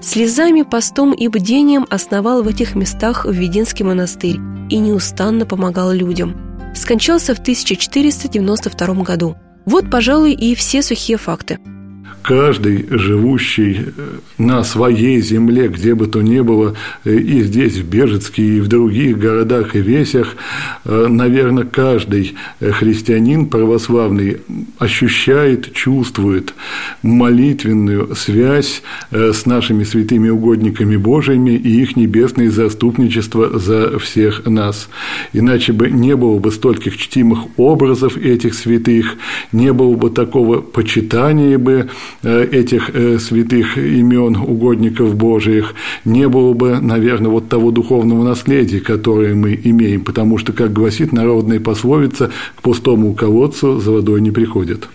Слезами, 0.00 0.62
постом 0.62 1.12
и 1.12 1.28
бдением 1.28 1.86
основал 1.90 2.42
в 2.42 2.48
этих 2.48 2.74
местах 2.74 3.24
Введенский 3.24 3.84
монастырь 3.84 4.38
и 4.70 4.78
неустанно 4.78 5.46
помогал 5.46 5.92
людям. 5.92 6.36
Скончался 6.74 7.34
в 7.34 7.40
1492 7.40 8.94
году. 9.02 9.36
Вот, 9.64 9.90
пожалуй, 9.90 10.32
и 10.32 10.54
все 10.54 10.82
сухие 10.82 11.18
факты– 11.18 11.58
каждый 12.22 12.86
живущий 12.90 13.78
э, 13.78 13.90
на 14.38 14.64
своей 14.64 15.20
земле, 15.20 15.68
где 15.68 15.94
бы 15.94 16.06
то 16.06 16.22
ни 16.22 16.40
было, 16.40 16.74
э, 17.04 17.14
и 17.14 17.42
здесь, 17.42 17.76
в 17.76 17.88
Бежецке, 17.88 18.42
и 18.42 18.60
в 18.60 18.68
других 18.68 19.18
городах 19.18 19.74
и 19.74 19.80
весях, 19.80 20.36
э, 20.84 21.06
наверное, 21.08 21.64
каждый 21.64 22.34
христианин 22.60 23.46
православный 23.46 24.38
ощущает, 24.78 25.72
чувствует 25.72 26.54
молитвенную 27.02 28.14
связь 28.14 28.82
с 29.10 29.46
нашими 29.46 29.84
святыми 29.84 30.28
угодниками 30.28 30.96
Божьими 30.96 31.50
и 31.50 31.82
их 31.82 31.96
небесное 31.96 32.50
заступничество 32.50 33.58
за 33.58 33.98
всех 33.98 34.46
нас. 34.46 34.88
Иначе 35.32 35.72
бы 35.72 35.90
не 35.90 36.16
было 36.16 36.38
бы 36.38 36.50
стольких 36.50 36.96
чтимых 36.96 37.40
образов 37.56 38.16
этих 38.16 38.54
святых, 38.54 39.16
не 39.52 39.72
было 39.72 39.94
бы 39.96 40.10
такого 40.10 40.60
почитания 40.60 41.58
бы 41.58 41.90
этих 42.22 42.90
э, 42.94 43.18
святых 43.18 43.78
имен 43.78 44.36
угодников 44.36 45.14
Божиих, 45.14 45.74
не 46.04 46.28
было 46.28 46.52
бы, 46.52 46.80
наверное, 46.80 47.30
вот 47.30 47.48
того 47.48 47.70
духовного 47.70 48.24
наследия, 48.24 48.80
которое 48.80 49.34
мы 49.34 49.58
имеем, 49.62 50.04
потому 50.04 50.38
что, 50.38 50.52
как 50.52 50.72
гласит 50.72 51.12
народная 51.12 51.60
пословица, 51.60 52.30
к 52.56 52.62
пустому 52.62 53.14
колодцу 53.14 53.80
за 53.80 53.90
водой 53.90 54.20
не 54.20 54.30
приходит. 54.30 54.88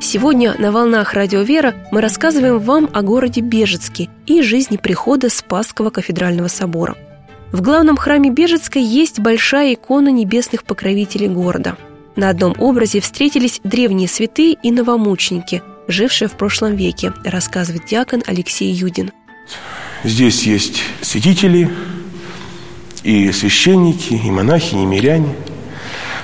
Сегодня 0.00 0.54
на 0.58 0.70
«Волнах 0.72 1.14
Радио 1.14 1.42
Вера» 1.42 1.74
мы 1.90 2.00
рассказываем 2.00 2.58
вам 2.58 2.88
о 2.92 3.02
городе 3.02 3.40
Бежецке 3.40 4.08
и 4.26 4.40
жизни 4.40 4.76
прихода 4.76 5.28
Спасского 5.28 5.90
кафедрального 5.90 6.48
собора. 6.48 6.96
В 7.52 7.60
главном 7.60 7.96
храме 7.96 8.30
Бежецка 8.30 8.78
есть 8.78 9.20
большая 9.20 9.74
икона 9.74 10.10
небесных 10.10 10.64
покровителей 10.64 11.28
города. 11.28 11.76
На 12.14 12.30
одном 12.30 12.54
образе 12.58 13.00
встретились 13.00 13.60
древние 13.64 14.08
святые 14.08 14.56
и 14.62 14.70
новомученики– 14.70 15.62
жившая 15.88 16.28
в 16.28 16.36
прошлом 16.36 16.76
веке, 16.76 17.12
рассказывает 17.24 17.86
диакон 17.86 18.22
Алексей 18.26 18.72
Юдин. 18.72 19.12
Здесь 20.04 20.44
есть 20.44 20.82
святители, 21.00 21.70
и 23.02 23.30
священники, 23.32 24.14
и 24.14 24.30
монахи, 24.30 24.74
и 24.74 24.84
миряне. 24.84 25.34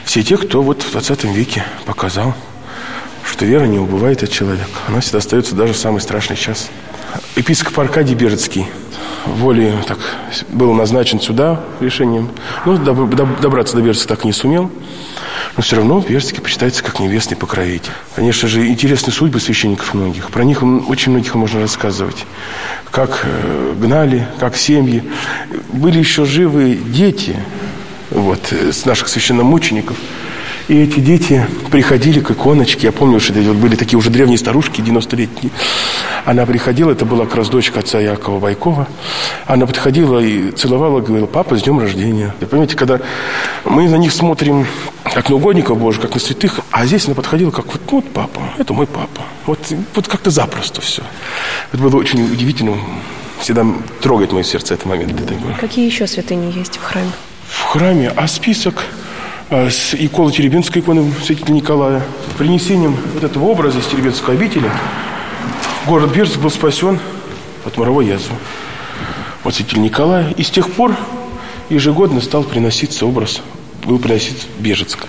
Все 0.05 0.23
те, 0.23 0.37
кто 0.37 0.63
вот 0.63 0.83
в 0.83 0.91
20 0.91 1.25
веке 1.25 1.65
показал, 1.87 2.35
что 3.25 3.45
вера 3.45 3.65
не 3.65 3.79
убывает 3.79 4.23
от 4.23 4.31
человека. 4.31 4.81
Она 4.89 5.01
всегда 5.01 5.19
остается 5.19 5.55
даже 5.55 5.75
в 5.75 5.77
самый 5.77 6.01
страшный 6.01 6.37
час. 6.37 6.71
Епископ 7.37 7.79
Аркадий 7.81 8.15
Бежецкий 8.15 8.67
волей 9.27 9.73
так, 9.87 9.99
был 10.49 10.73
назначен 10.73 11.21
сюда 11.21 11.61
решением. 11.81 12.31
Но 12.65 12.77
добраться 12.77 13.77
до 13.77 13.83
Бежецка 13.83 14.09
так 14.09 14.25
и 14.25 14.27
не 14.27 14.33
сумел. 14.33 14.71
Но 15.57 15.63
все 15.63 15.77
равно 15.77 16.01
Бежецкий 16.01 16.41
почитается 16.41 16.83
как 16.83 17.01
небесный 17.01 17.37
покровитель. 17.37 17.93
Конечно 18.15 18.49
же, 18.49 18.67
интересны 18.67 19.13
судьбы 19.13 19.41
священников 19.41 19.93
многих. 19.95 20.31
Про 20.31 20.45
них 20.45 20.63
очень 20.63 21.13
многих 21.13 21.35
можно 21.35 21.61
рассказывать. 21.61 22.25
Как 22.91 23.21
э, 23.25 23.75
гнали, 23.79 24.27
как 24.41 24.57
семьи. 24.57 25.03
Были 25.73 25.99
еще 25.99 26.25
живы 26.25 26.75
дети 26.75 27.37
вот, 28.11 28.53
э, 28.53 28.73
с 28.73 28.85
наших 28.87 29.09
священномучеников– 29.09 29.97
и 30.69 30.83
эти 30.83 31.01
дети 31.01 31.47
приходили 31.71 32.21
к 32.21 32.31
иконочке. 32.31 32.87
Я 32.89 32.93
помню, 32.93 33.21
что 33.21 33.33
вот 33.35 33.57
были 33.57 33.77
такие 33.77 33.99
уже 33.99 34.11
древние 34.11 34.39
старушки, 34.39 34.81
90-летние. 34.81 35.51
Она 36.25 36.47
приходила, 36.47 36.93
это 36.93 37.05
была 37.05 37.27
как 37.27 37.37
раз 37.37 37.49
дочка 37.49 37.81
отца 37.81 37.99
Якова 38.01 38.39
Байкова. 38.39 38.87
Она 39.47 39.67
подходила 39.67 40.19
и 40.21 40.51
целовала, 40.53 41.01
говорила, 41.01 41.27
папа, 41.27 41.57
с 41.57 41.63
днем 41.63 41.81
рождения. 41.81 42.35
И 42.41 42.45
понимаете, 42.45 42.77
когда 42.77 43.01
мы 43.65 43.89
на 43.89 43.97
них 43.97 44.13
смотрим 44.13 44.67
как 45.05 45.29
на 45.29 45.37
угодников 45.37 45.79
Божьих, 45.79 46.03
как 46.03 46.15
на 46.15 46.21
святых, 46.21 46.61
а 46.71 46.87
здесь 46.87 47.07
она 47.07 47.15
подходила 47.15 47.51
как 47.51 47.67
вот, 47.67 47.81
вот 47.91 48.09
папа, 48.13 48.41
это 48.59 48.73
мой 48.73 48.87
папа. 48.87 49.23
Вот, 49.47 49.59
вот 49.95 50.09
как-то 50.09 50.31
запросто 50.31 50.81
все. 50.81 51.03
Это 51.73 51.83
было 51.83 51.97
очень 51.97 52.23
удивительно. 52.23 52.77
Всегда 53.41 53.67
трогает 54.01 54.33
мое 54.33 54.45
сердце 54.45 54.75
этот 54.75 54.87
момент. 54.87 55.13
Какие 55.59 55.85
еще 55.87 56.07
святыни 56.07 56.53
есть 56.57 56.77
в 56.77 56.83
храме? 56.83 57.11
В 57.49 57.63
храме, 57.65 58.13
а 58.15 58.29
список 58.29 58.85
с 59.53 59.95
иконы 59.95 60.33
Теребинской 60.33 60.81
иконы 60.81 61.13
святителя 61.23 61.53
Николая, 61.53 62.03
принесением 62.39 62.97
вот 63.13 63.23
этого 63.23 63.45
образа 63.45 63.81
из 63.81 63.87
Теребинской 63.87 64.35
обители, 64.35 64.71
город 65.87 66.11
Бирск 66.11 66.39
был 66.39 66.51
спасен 66.51 66.99
от 67.67 67.77
моровой 67.77 68.07
язвы. 68.07 68.35
Вот 69.45 69.55
святитель 69.55 69.83
Николая. 69.83 70.31
И 70.39 70.43
с 70.43 70.51
тех 70.51 70.71
пор 70.71 70.97
ежегодно 71.69 72.23
стал 72.23 72.45
приноситься 72.45 73.05
образ, 73.05 73.43
был 73.85 73.99
приносить 73.99 74.47
Бежецк. 74.59 75.07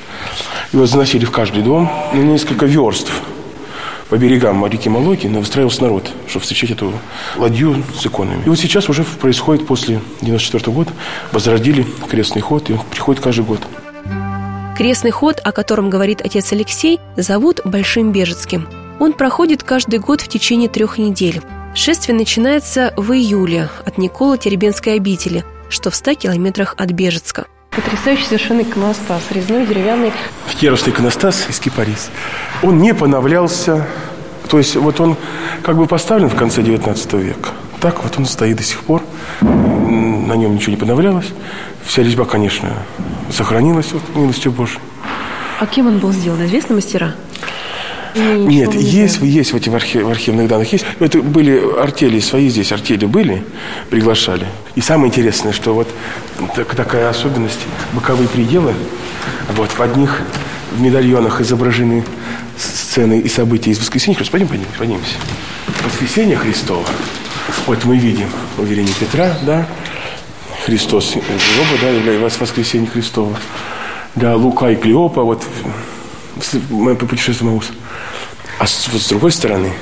Его 0.73 0.85
заносили 0.87 1.23
в 1.23 1.31
каждый 1.31 1.63
дом 1.63 1.89
на 2.13 2.19
несколько 2.19 2.65
верст 2.65 3.11
по 4.09 4.17
берегам 4.17 4.65
реки 4.67 4.89
Малоки 4.89 5.27
выстраивался 5.27 5.83
народ, 5.83 6.11
чтобы 6.27 6.43
встречать 6.43 6.71
эту 6.71 6.93
ладью 7.37 7.81
с 7.97 8.05
иконами. 8.05 8.43
И 8.45 8.49
вот 8.49 8.59
сейчас 8.59 8.89
уже 8.89 9.03
происходит 9.05 9.65
после 9.65 10.01
94 10.21 10.71
года, 10.71 10.91
возродили 11.31 11.85
крестный 12.09 12.41
ход, 12.41 12.69
и 12.69 12.73
он 12.73 12.81
приходит 12.91 13.23
каждый 13.23 13.45
год. 13.45 13.61
Крестный 14.75 15.11
ход, 15.11 15.39
о 15.43 15.51
котором 15.51 15.91
говорит 15.91 16.21
отец 16.21 16.51
Алексей, 16.51 16.99
зовут 17.15 17.61
Большим 17.63 18.11
Бежецким. 18.11 18.67
Он 18.99 19.13
проходит 19.13 19.61
каждый 19.61 19.99
год 19.99 20.21
в 20.21 20.27
течение 20.27 20.67
трех 20.67 20.97
недель. 20.97 21.41
Шествие 21.75 22.17
начинается 22.17 22.91
в 22.97 23.11
июле 23.11 23.69
от 23.85 23.99
Никола 23.99 24.35
Теребенской 24.35 24.95
обители, 24.95 25.45
что 25.69 25.91
в 25.91 25.95
100 25.95 26.15
километрах 26.15 26.73
от 26.75 26.91
Бежецка. 26.91 27.45
Потрясающий 27.69 28.25
совершенно 28.25 28.61
иконостас, 28.61 29.21
резной, 29.29 29.67
деревянный. 29.67 30.11
Кировский 30.59 30.91
иконостас 30.91 31.47
из 31.49 31.59
кипарис. 31.59 32.09
Он 32.63 32.79
не 32.79 32.95
поновлялся, 32.95 33.87
то 34.49 34.57
есть 34.57 34.75
вот 34.75 34.99
он 34.99 35.17
как 35.61 35.77
бы 35.77 35.85
поставлен 35.85 36.29
в 36.29 36.35
конце 36.35 36.63
19 36.63 37.13
века. 37.13 37.49
Так 37.79 38.03
вот 38.03 38.17
он 38.17 38.25
стоит 38.25 38.57
до 38.57 38.63
сих 38.63 38.83
пор, 38.83 39.03
на 40.27 40.33
нем 40.33 40.55
ничего 40.55 40.71
не 40.71 40.77
поновлялось. 40.77 41.27
Вся 41.85 42.03
резьба, 42.03 42.25
конечно, 42.25 42.69
сохранилась 43.31 43.91
вот, 43.91 44.03
милостью 44.15 44.51
Божией. 44.51 44.79
А 45.59 45.65
кем 45.65 45.87
он 45.87 45.99
был 45.99 46.11
сделан? 46.11 46.45
Известны 46.45 46.75
мастера? 46.75 47.15
Нет, 48.15 48.75
не 48.75 48.83
есть, 48.83 49.17
знаю. 49.17 49.31
есть 49.31 49.53
в 49.53 49.55
этих 49.55 49.73
архив, 49.73 50.03
в 50.03 50.09
архивных 50.09 50.47
данных 50.47 50.71
есть. 50.71 50.85
Это 50.99 51.21
были 51.21 51.59
артели 51.79 52.19
свои 52.19 52.49
здесь, 52.49 52.71
артели 52.71 53.05
были, 53.05 53.43
приглашали. 53.89 54.45
И 54.75 54.81
самое 54.81 55.09
интересное, 55.09 55.51
что 55.51 55.73
вот 55.73 55.87
так, 56.55 56.75
такая 56.75 57.09
особенность, 57.09 57.61
боковые 57.93 58.27
пределы, 58.29 58.73
вот 59.55 59.71
в 59.71 59.81
одних 59.81 60.21
в 60.75 60.81
медальонах 60.81 61.41
изображены 61.41 62.03
сцены 62.57 63.19
и 63.19 63.27
события 63.29 63.71
из 63.71 63.79
воскресения 63.79 64.15
Христова. 64.15 64.39
Пойдем, 64.39 64.47
пойдем, 64.47 64.67
поднимемся. 64.77 65.15
Воскресение 65.83 66.37
Христова. 66.37 66.85
Вот 67.65 67.83
мы 67.85 67.97
видим 67.97 68.29
уверение 68.57 68.93
Петра, 68.99 69.35
да, 69.43 69.67
Христос 70.65 71.13
гроба, 71.13 71.81
да, 71.81 71.91
или 71.91 72.17
воскресение 72.17 72.89
Христова. 72.89 73.37
Да, 74.15 74.35
Лука 74.35 74.69
и 74.69 74.75
Клеопа, 74.75 75.23
вот 75.23 75.43
мы 76.69 76.95
путешествуем 76.95 77.53
Маус. 77.53 77.71
А 78.59 78.67
с, 78.67 78.87
вот 78.91 79.01
с 79.01 79.09
другой 79.09 79.31
стороны, 79.31 79.73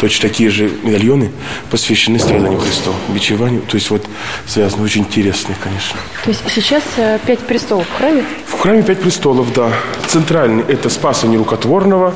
точно 0.00 0.28
такие 0.28 0.48
же 0.50 0.70
медальоны 0.82 1.30
посвящены 1.70 2.18
страданию 2.18 2.58
Христова, 2.58 2.96
бичеванию. 3.08 3.62
То 3.62 3.76
есть 3.76 3.90
вот 3.90 4.06
связаны 4.46 4.82
очень 4.84 5.02
интересные, 5.02 5.56
конечно. 5.62 5.98
То 6.24 6.30
есть 6.30 6.42
сейчас 6.48 6.82
э, 6.96 7.18
пять 7.26 7.40
престолов 7.40 7.86
в 7.88 7.98
храме? 7.98 8.24
В 8.46 8.58
храме 8.58 8.82
пять 8.82 9.00
престолов, 9.00 9.52
да. 9.52 9.72
Центральный– 10.06 10.64
это 10.68 10.88
Спаса 10.88 11.26
Нерукотворного. 11.26 12.14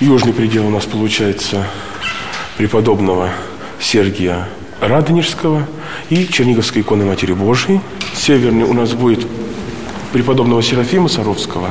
Южный 0.00 0.32
предел 0.32 0.66
у 0.66 0.70
нас 0.70 0.84
получается 0.84 1.66
преподобного 2.56 3.30
Сергия 3.80 4.48
Радонежского 4.88 5.66
и 6.10 6.26
Черниговской 6.26 6.82
иконы 6.82 7.04
Матери 7.04 7.32
Божией. 7.32 7.80
Северный 8.14 8.64
у 8.64 8.72
нас 8.72 8.92
будет 8.92 9.26
преподобного 10.12 10.62
Серафима 10.62 11.08
Саровского, 11.08 11.70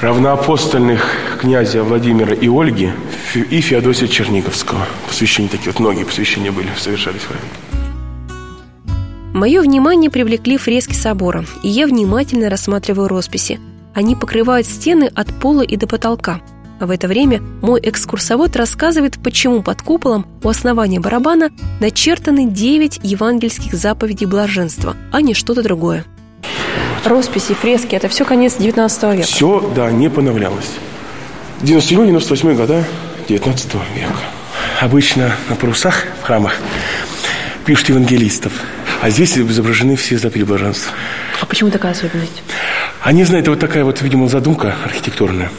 равноапостольных 0.00 1.04
князя 1.40 1.82
Владимира 1.82 2.34
и 2.34 2.48
Ольги 2.48 2.90
и 3.34 3.60
Феодосия 3.60 4.08
Черниговского. 4.08 4.86
Посвящения 5.06 5.48
такие 5.48 5.72
вот, 5.72 5.80
многие 5.80 6.04
посвящения 6.04 6.52
были, 6.52 6.68
совершались 6.78 7.22
в 7.22 7.28
храме. 7.28 7.42
Мое 9.34 9.60
внимание 9.60 10.10
привлекли 10.10 10.56
фрески 10.56 10.94
собора, 10.94 11.44
и 11.62 11.68
я 11.68 11.86
внимательно 11.86 12.48
рассматриваю 12.48 13.08
росписи. 13.08 13.60
Они 13.94 14.16
покрывают 14.16 14.66
стены 14.66 15.10
от 15.14 15.32
пола 15.38 15.62
и 15.62 15.76
до 15.76 15.86
потолка. 15.86 16.40
А 16.80 16.86
в 16.86 16.90
это 16.90 17.08
время 17.08 17.42
мой 17.60 17.80
экскурсовод 17.82 18.54
рассказывает, 18.56 19.18
почему 19.22 19.62
под 19.62 19.82
куполом 19.82 20.26
у 20.42 20.48
основания 20.48 21.00
барабана 21.00 21.50
начертаны 21.80 22.46
девять 22.46 23.00
евангельских 23.02 23.74
заповедей 23.74 24.26
блаженства, 24.26 24.96
а 25.10 25.20
не 25.20 25.34
что-то 25.34 25.62
другое. 25.62 26.04
Росписи, 27.04 27.54
фрески– 27.54 27.94
это 27.96 28.08
все 28.08 28.24
конец 28.24 28.56
19 28.58 29.02
века. 29.14 29.22
Все, 29.22 29.72
да, 29.74 29.90
не 29.90 30.08
поновлялось. 30.08 30.70
97-98 31.62 32.54
года 32.54 32.84
19 33.28 33.74
века. 33.96 34.14
Обычно 34.80 35.34
на 35.48 35.56
парусах 35.56 36.04
в 36.20 36.24
храмах 36.24 36.54
пишут 37.64 37.88
евангелистов, 37.88 38.52
а 39.02 39.10
здесь 39.10 39.36
изображены 39.36 39.96
все 39.96 40.18
заповеди 40.18 40.44
блаженства. 40.44 40.92
А 41.40 41.46
почему 41.46 41.70
такая 41.70 41.92
особенность? 41.92 42.42
Они 43.02 43.24
знают, 43.24 43.44
это 43.44 43.50
вот 43.52 43.60
такая 43.60 43.84
вот, 43.84 44.02
видимо, 44.02 44.28
задумка 44.28 44.76
архитектурная. 44.84 45.50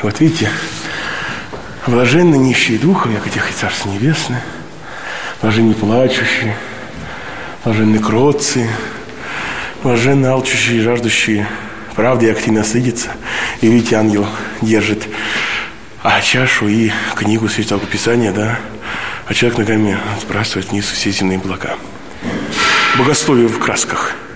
И 0.00 0.02
вот 0.02 0.18
видите, 0.18 0.48
блаженны 1.86 2.36
нищие 2.36 2.78
духом, 2.78 3.12
як 3.12 3.26
этих 3.26 3.50
и 3.50 3.52
Царство 3.52 3.90
Небесное, 3.90 4.42
блаженны 5.42 5.74
плачущие, 5.74 6.56
блаженны 7.64 7.98
кротцы, 7.98 8.70
блаженны 9.82 10.26
алчущие 10.26 10.78
и 10.78 10.80
жаждущие 10.80 11.46
правды 11.96 12.26
и 12.26 12.30
активно 12.30 12.60
насытиться. 12.60 13.10
И 13.60 13.66
видите, 13.66 13.96
ангел 13.96 14.26
держит 14.62 15.06
а 16.02 16.22
чашу 16.22 16.66
и 16.66 16.90
книгу 17.14 17.46
Святого 17.50 17.84
Писания, 17.84 18.32
да, 18.32 18.58
а 19.26 19.34
человек 19.34 19.58
ногами 19.58 19.98
сбрасывает 20.22 20.70
вниз 20.70 20.86
все 20.86 21.10
земные 21.10 21.36
блага. 21.36 21.76
Богословие 22.96 23.48
в 23.48 23.58
красках– 23.58 24.14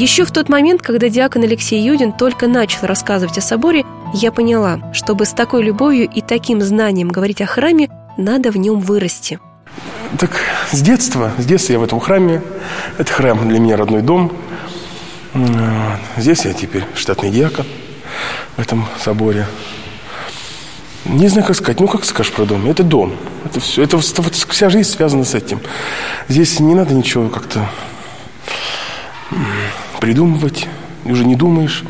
еще 0.00 0.24
в 0.24 0.30
тот 0.30 0.48
момент, 0.48 0.80
когда 0.80 1.10
диакон 1.10 1.42
Алексей 1.42 1.78
Юдин 1.78 2.12
только 2.12 2.46
начал 2.46 2.86
рассказывать 2.86 3.36
о 3.36 3.42
соборе, 3.42 3.84
я 4.14 4.32
поняла, 4.32 4.80
чтобы 4.94 5.26
с 5.26 5.34
такой 5.34 5.62
любовью 5.62 6.08
и 6.08 6.22
таким 6.22 6.62
знанием 6.62 7.08
говорить 7.08 7.42
о 7.42 7.46
храме, 7.46 7.90
надо 8.16 8.50
в 8.50 8.56
нем 8.56 8.80
вырасти. 8.80 9.38
Так 10.18 10.30
с 10.72 10.80
детства, 10.80 11.32
с 11.36 11.44
детства 11.44 11.74
я 11.74 11.78
в 11.78 11.82
этом 11.82 12.00
храме. 12.00 12.40
Это 12.96 13.12
храм 13.12 13.46
для 13.46 13.58
меня 13.58 13.76
родной 13.76 14.00
дом. 14.00 14.32
Здесь 16.16 16.46
я 16.46 16.54
теперь 16.54 16.86
штатный 16.94 17.30
диакон 17.30 17.66
в 18.56 18.60
этом 18.60 18.86
соборе. 19.04 19.46
Не 21.04 21.28
знаю, 21.28 21.46
как 21.46 21.56
сказать. 21.56 21.78
Ну, 21.78 21.88
как 21.88 22.06
скажешь 22.06 22.32
про 22.32 22.46
дом? 22.46 22.64
Это 22.70 22.82
дом. 22.82 23.14
Это 23.44 23.60
все. 23.60 23.82
Это 23.82 23.98
вот 23.98 24.34
вся 24.34 24.70
жизнь 24.70 24.88
связана 24.88 25.24
с 25.24 25.34
этим. 25.34 25.60
Здесь 26.28 26.58
не 26.58 26.74
надо 26.74 26.94
ничего 26.94 27.28
как-то 27.28 27.68
придумывать, 30.00 30.66
уже 31.04 31.24
не 31.24 31.36
думаешь, 31.36 31.84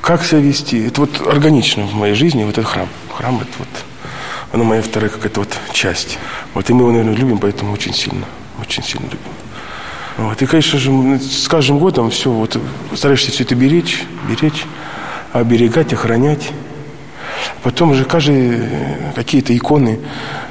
как 0.00 0.24
себя 0.24 0.40
вести. 0.40 0.84
Это 0.84 1.02
вот 1.02 1.26
органично 1.26 1.86
в 1.86 1.94
моей 1.94 2.14
жизни, 2.14 2.44
вот 2.44 2.58
этот 2.58 2.70
храм. 2.70 2.88
Храм 3.16 3.36
это 3.36 3.50
вот, 3.58 3.68
оно 4.52 4.64
моя 4.64 4.82
вторая 4.82 5.10
какая-то 5.10 5.40
вот 5.40 5.56
часть. 5.72 6.18
Вот 6.54 6.68
и 6.68 6.72
мы 6.72 6.82
его, 6.82 6.90
наверное, 6.90 7.14
любим, 7.14 7.38
поэтому 7.38 7.72
очень 7.72 7.94
сильно, 7.94 8.26
очень 8.60 8.82
сильно 8.82 9.04
любим. 9.04 9.18
Вот. 10.18 10.42
И, 10.42 10.46
конечно 10.46 10.78
же, 10.78 11.18
с 11.18 11.48
каждым 11.48 11.78
годом 11.78 12.10
все, 12.10 12.30
вот, 12.30 12.58
стараешься 12.94 13.30
все 13.30 13.44
это 13.44 13.54
беречь, 13.54 14.02
беречь, 14.28 14.64
оберегать, 15.32 15.92
охранять. 15.92 16.50
Потом 17.62 17.92
уже 17.92 18.04
каждые 18.04 19.12
какие-то 19.14 19.56
иконы, 19.56 20.00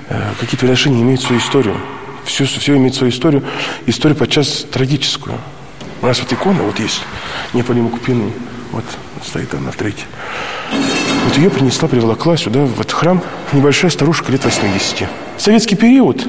э, 0.10 0.20
какие-то 0.40 0.66
отношения 0.66 1.02
имеют 1.02 1.22
свою 1.22 1.40
историю. 1.40 1.78
Все, 2.26 2.46
все 2.46 2.78
имеет 2.78 2.96
свою 2.96 3.12
историю. 3.12 3.44
Историю 3.86 4.18
подчас 4.18 4.66
трагическую. 4.72 5.38
У 6.02 6.08
нас 6.08 6.20
вот 6.20 6.34
икона 6.34 6.64
вот 6.64 6.80
есть, 6.80 7.02
Неополима 7.54 7.90
Купины. 7.90 8.32
Вот 8.72 8.86
стоит 9.24 9.54
она 9.54 9.72
в 9.72 9.76
третьей. 9.76 10.06
Вот 11.26 11.38
ее 11.38 11.50
принесла, 11.50 11.88
приволокла 11.88 12.38
сюда, 12.38 12.66
в 12.66 12.80
этот 12.80 12.94
храм, 12.94 13.22
небольшая 13.54 13.92
старушка 13.92 14.32
лет 14.32 14.44
80. 14.44 15.08
В 15.38 15.42
советский 15.42 15.76
период 15.76 16.26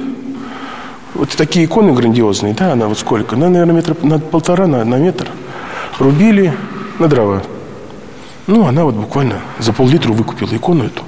вот 1.14 1.30
такие 1.30 1.66
иконы 1.66 1.92
грандиозные, 1.92 2.54
да, 2.54 2.72
она 2.72 2.86
вот 2.88 2.98
сколько? 2.98 3.36
Она, 3.36 3.48
наверное, 3.48 3.76
метр, 3.76 3.96
на 4.02 4.18
полтора, 4.18 4.66
на, 4.66 4.84
на 4.84 4.96
метр. 4.96 5.28
Рубили 5.98 6.52
на 6.98 7.08
дрова. 7.08 7.42
Ну, 8.46 8.66
она 8.66 8.84
вот 8.84 8.94
буквально 8.94 9.40
за 9.58 9.72
пол-литра 9.72 10.12
выкупила 10.12 10.54
икону 10.54 10.84
эту 10.84 11.04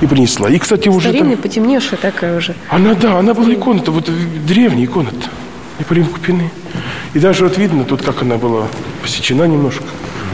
и 0.00 0.06
принесла. 0.06 0.50
И, 0.50 0.58
кстати, 0.58 0.88
уже... 0.88 1.08
Старинная, 1.08 1.36
там... 1.36 1.42
потемневшая 1.42 1.98
такая 1.98 2.36
уже. 2.36 2.54
Она, 2.68 2.94
да, 2.94 3.18
она 3.18 3.34
была 3.34 3.52
икона-то, 3.52 3.92
вот 3.92 4.10
древняя 4.46 4.84
икона-то. 4.86 5.28
Неполим 5.78 6.06
Купины. 6.06 6.50
И 7.14 7.18
даже 7.18 7.44
вот 7.44 7.58
видно 7.58 7.84
тут, 7.84 8.02
как 8.02 8.22
она 8.22 8.36
была 8.36 8.68
посечена 9.02 9.44
немножко. 9.44 9.84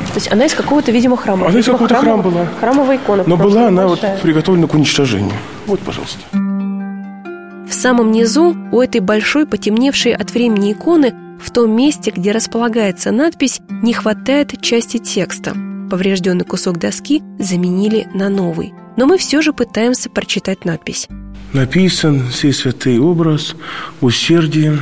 То 0.08 0.14
есть 0.14 0.32
она 0.32 0.46
из 0.46 0.54
какого-то, 0.54 0.90
видимо, 0.92 1.16
храма. 1.16 1.48
Она 1.48 1.58
из 1.58 1.66
какого-то 1.66 1.96
храма 1.96 2.22
была. 2.22 2.46
Храмовая 2.60 2.96
икона. 2.96 3.24
Но 3.26 3.36
была 3.36 3.68
она 3.68 3.86
большая. 3.86 4.12
вот 4.14 4.22
приготовлена 4.22 4.66
к 4.66 4.74
уничтожению. 4.74 5.32
Вот, 5.66 5.80
пожалуйста. 5.80 6.18
В 6.32 7.72
самом 7.72 8.10
низу 8.12 8.56
у 8.72 8.80
этой 8.80 9.00
большой, 9.00 9.46
потемневшей 9.46 10.14
от 10.14 10.32
времени 10.32 10.72
иконы, 10.72 11.14
в 11.40 11.50
том 11.50 11.70
месте, 11.70 12.10
где 12.10 12.32
располагается 12.32 13.10
надпись, 13.12 13.60
не 13.68 13.92
хватает 13.92 14.60
части 14.60 14.98
текста. 14.98 15.54
Поврежденный 15.90 16.44
кусок 16.44 16.78
доски 16.78 17.22
заменили 17.38 18.08
на 18.14 18.28
новый. 18.28 18.72
Но 18.96 19.06
мы 19.06 19.18
все 19.18 19.42
же 19.42 19.52
пытаемся 19.52 20.10
прочитать 20.10 20.64
надпись. 20.64 21.08
Написан 21.52 22.24
сей 22.32 22.52
святый 22.52 22.98
образ 22.98 23.54
усердием 24.00 24.80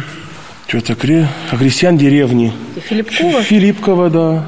что-то 0.67 0.95
кре... 0.95 1.29
крестьян 1.51 1.97
деревни. 1.97 2.53
Филиппкова? 2.77 3.43
Филиппкова, 3.43 4.11
да. 4.11 4.47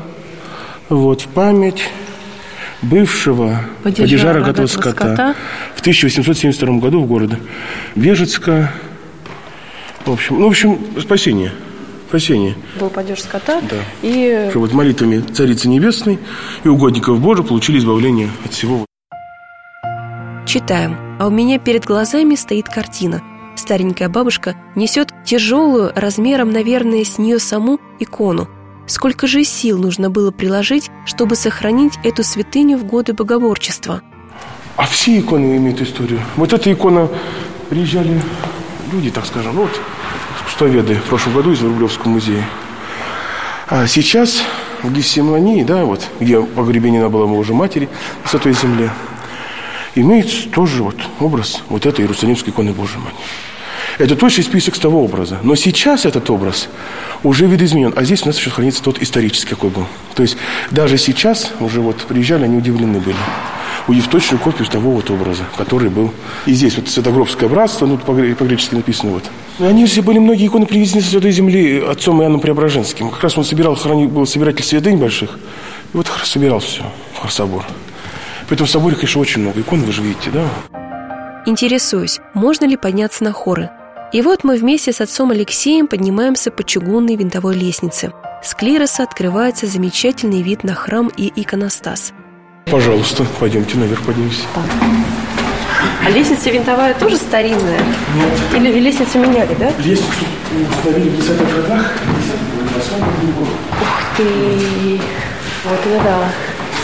Вот, 0.89 1.23
в 1.23 1.29
память 1.29 1.89
бывшего 2.83 3.61
падежа, 3.83 4.03
падежа 4.03 4.33
рогатого 4.33 4.67
скота, 4.67 4.91
скота 4.91 5.35
в 5.75 5.81
1872 5.81 6.79
году 6.79 7.01
в 7.03 7.07
городе 7.07 7.39
Бежецка. 7.95 8.73
В 10.05 10.13
общем, 10.13 10.41
ну, 10.41 10.47
в 10.47 10.51
общем, 10.51 10.79
спасение. 11.01 11.53
Спасение. 12.09 12.55
Был 12.81 12.89
падеж 12.89 13.21
скота. 13.21 13.61
Да. 13.61 13.77
И... 14.01 14.47
Что 14.51 14.61
вот 14.61 14.73
молитвами 14.73 15.21
Царицы 15.21 15.69
Небесной 15.69 16.19
и 16.65 16.69
угодников 16.69 17.21
Божьих 17.21 17.49
получили 17.49 17.79
избавление 17.79 18.31
от 18.45 18.55
всего. 18.55 18.87
Читаем. 20.47 20.97
А 21.21 21.27
у 21.27 21.31
меня 21.31 21.59
перед 21.59 21.85
глазами 21.85 22.35
стоит 22.35 22.69
картина– 22.69 23.23
Старенькая 23.59 24.09
бабушка 24.09 24.55
несет 24.77 25.13
тяжелую, 25.25 25.91
размером, 25.97 26.53
наверное, 26.53 27.05
с 27.05 27.19
нее 27.19 27.41
саму 27.41 27.81
икону. 27.99 28.49
Сколько 28.87 29.27
же 29.27 29.43
сил 29.43 29.79
нужно 29.79 30.11
было 30.11 30.31
приложить, 30.31 30.93
чтобы 31.05 31.35
сохранить 31.35 31.95
эту 32.05 32.23
святыню 32.23 32.79
в 32.79 32.85
годы 32.85 33.15
богоборчества? 33.15 34.01
А 34.77 34.87
все 34.87 35.19
иконы 35.19 35.57
имеют 35.57 35.83
историю. 35.83 36.21
Вот 36.37 36.53
эта 36.53 36.73
икона 36.73 37.09
приезжали 37.69 38.23
люди, 38.93 39.11
так 39.11 39.27
скажем, 39.27 39.57
ну 39.57 39.63
вот 39.63 39.81
искусствоведы 40.39 40.95
в 40.95 41.05
прошлом 41.05 41.35
году 41.35 41.51
из 41.51 41.61
Рублевского 41.61 42.11
музея. 42.11 42.49
А 43.67 43.89
сейчас 43.89 44.41
в 44.85 44.93
Гефсимании, 44.93 45.65
да, 45.65 45.85
вот, 45.85 46.09
где 46.21 46.41
погребение 46.41 47.09
была 47.09 47.25
уже 47.25 47.55
матери 47.55 47.89
на 48.23 48.29
Святой 48.31 48.53
Земле, 48.53 48.93
имеется 49.97 50.49
тоже 50.49 50.85
вот 50.85 50.97
образ 51.19 51.61
вот 51.69 51.87
этой 51.87 52.03
Иерусалимской 52.03 52.53
иконы 52.53 52.73
Божьей 52.73 52.99
Матери. 52.99 53.48
Это 53.99 54.15
точный 54.15 54.45
список 54.45 54.77
с 54.77 54.79
того 54.79 55.03
образа. 55.05 55.39
Но 55.43 55.57
сейчас 55.57 56.07
этот 56.07 56.31
образ 56.31 56.69
уже 57.25 57.47
видоизменен. 57.47 57.93
А 57.97 58.05
здесь 58.05 58.23
у 58.23 58.27
нас 58.27 58.39
еще 58.39 58.51
хранится 58.51 58.83
тот 58.83 59.03
исторический, 59.03 59.51
какой 59.51 59.71
был. 59.71 59.87
То 60.15 60.23
есть 60.23 60.37
даже 60.71 60.99
сейчас 60.99 61.51
уже 61.59 61.81
вот 61.81 61.97
приезжали, 61.97 62.45
они 62.45 62.57
удивлены 62.57 63.01
были. 63.01 63.17
Увидев 63.89 64.09
точную 64.09 64.41
копию 64.41 64.69
того 64.69 64.93
вот 64.93 65.11
образа, 65.11 65.45
который 65.57 65.89
был. 65.89 66.13
И 66.47 66.53
здесь 66.53 66.77
вот 66.77 66.89
Святогробское 66.89 67.49
братство, 67.49 67.87
ну, 67.87 67.99
по-гречески 67.99 68.75
написано 68.75 69.13
вот. 69.13 69.25
Они 69.59 69.87
же 69.87 70.03
были 70.03 70.19
многие 70.19 70.47
иконы 70.47 70.67
привезены 70.67 71.01
с 71.01 71.09
Святой 71.09 71.33
Земли 71.33 71.81
отцом 71.81 72.23
Иоанном 72.23 72.41
Преображенским. 72.41 73.11
Как 73.11 73.23
раз 73.23 73.37
он 73.37 73.45
собирал, 73.45 73.77
был 73.77 74.27
собиратель 74.27 74.63
святынь 74.63 74.99
больших. 74.99 75.39
И 75.93 75.97
вот 75.97 76.07
собирал 76.23 76.61
все 76.61 76.83
в 77.25 77.33
собор. 77.33 77.65
Поэтому 78.49 78.69
в 78.69 78.71
соборе, 78.71 78.95
конечно, 78.95 79.21
очень 79.21 79.41
много 79.41 79.61
икон, 79.61 79.81
вы 79.81 79.91
же 79.91 80.03
видите, 80.03 80.31
да? 80.31 80.45
Интересуюсь, 81.47 82.21
можно 82.35 82.67
ли 82.67 82.77
подняться 82.77 83.25
на 83.25 83.33
хоры? 83.33 83.71
И 84.11 84.23
вот 84.23 84.43
мы 84.43 84.57
вместе 84.57 84.91
с 84.91 85.03
отцом 85.03 85.33
Алексеем 85.33 85.87
поднимаемся 85.87 86.51
по 86.51 86.65
чугунной 86.65 87.17
винтовой 87.17 87.55
лестнице. 87.55 88.13
С 88.43 88.55
клироса 88.55 89.03
открывается 89.03 89.67
замечательный 89.67 90.41
вид 90.41 90.65
на 90.65 90.75
храм 90.75 91.11
и 91.15 91.31
иконостас. 91.37 92.15
Пожалуйста, 92.71 93.27
пойдемте 93.39 93.77
наверх 93.77 94.03
поднимемся. 94.03 94.45
А 96.05 96.11
лестница 96.11 96.49
винтовая 96.49 96.95
тоже 96.95 97.17
старинная? 97.17 97.81
Нет. 98.15 98.33
Или 98.57 98.81
лестницу 98.81 99.19
меняли, 99.19 99.55
да? 99.59 99.71
Лестницу 99.79 100.25
установили 100.71 101.11
в 101.11 101.19
10-х 101.19 101.61
годах, 101.61 101.93
10 102.77 102.93
Ух 103.83 104.17
ты! 104.17 105.01
Вот 105.65 105.81
это 105.87 106.05
да. 106.05 106.33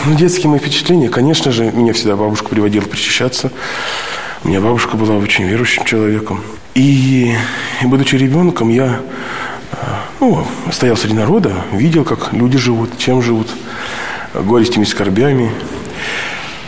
Ну, 0.05 0.15
детские 0.15 0.51
мои 0.51 0.59
впечатления, 0.59 1.09
конечно 1.09 1.51
же, 1.51 1.73
меня 1.73 1.95
всегда 1.95 2.17
бабушка 2.17 2.51
приводила 2.51 2.85
причащаться. 2.85 3.51
У 4.45 4.49
меня 4.49 4.61
бабушка 4.61 4.99
была 4.99 5.17
очень 5.17 5.45
верующим 5.45 5.87
человеком. 5.87 6.43
И, 6.75 7.35
и 7.81 7.87
будучи 7.87 8.15
ребенком, 8.17 8.69
я 8.69 9.01
э, 9.73 9.77
ну, 10.21 10.47
стоял 10.71 10.99
среди 10.99 11.15
народа, 11.15 11.55
видел, 11.73 12.05
как 12.05 12.35
люди 12.35 12.59
живут, 12.59 12.99
чем 12.99 13.23
живут, 13.23 13.49
горестями, 14.35 14.85
скорбями. 14.85 15.51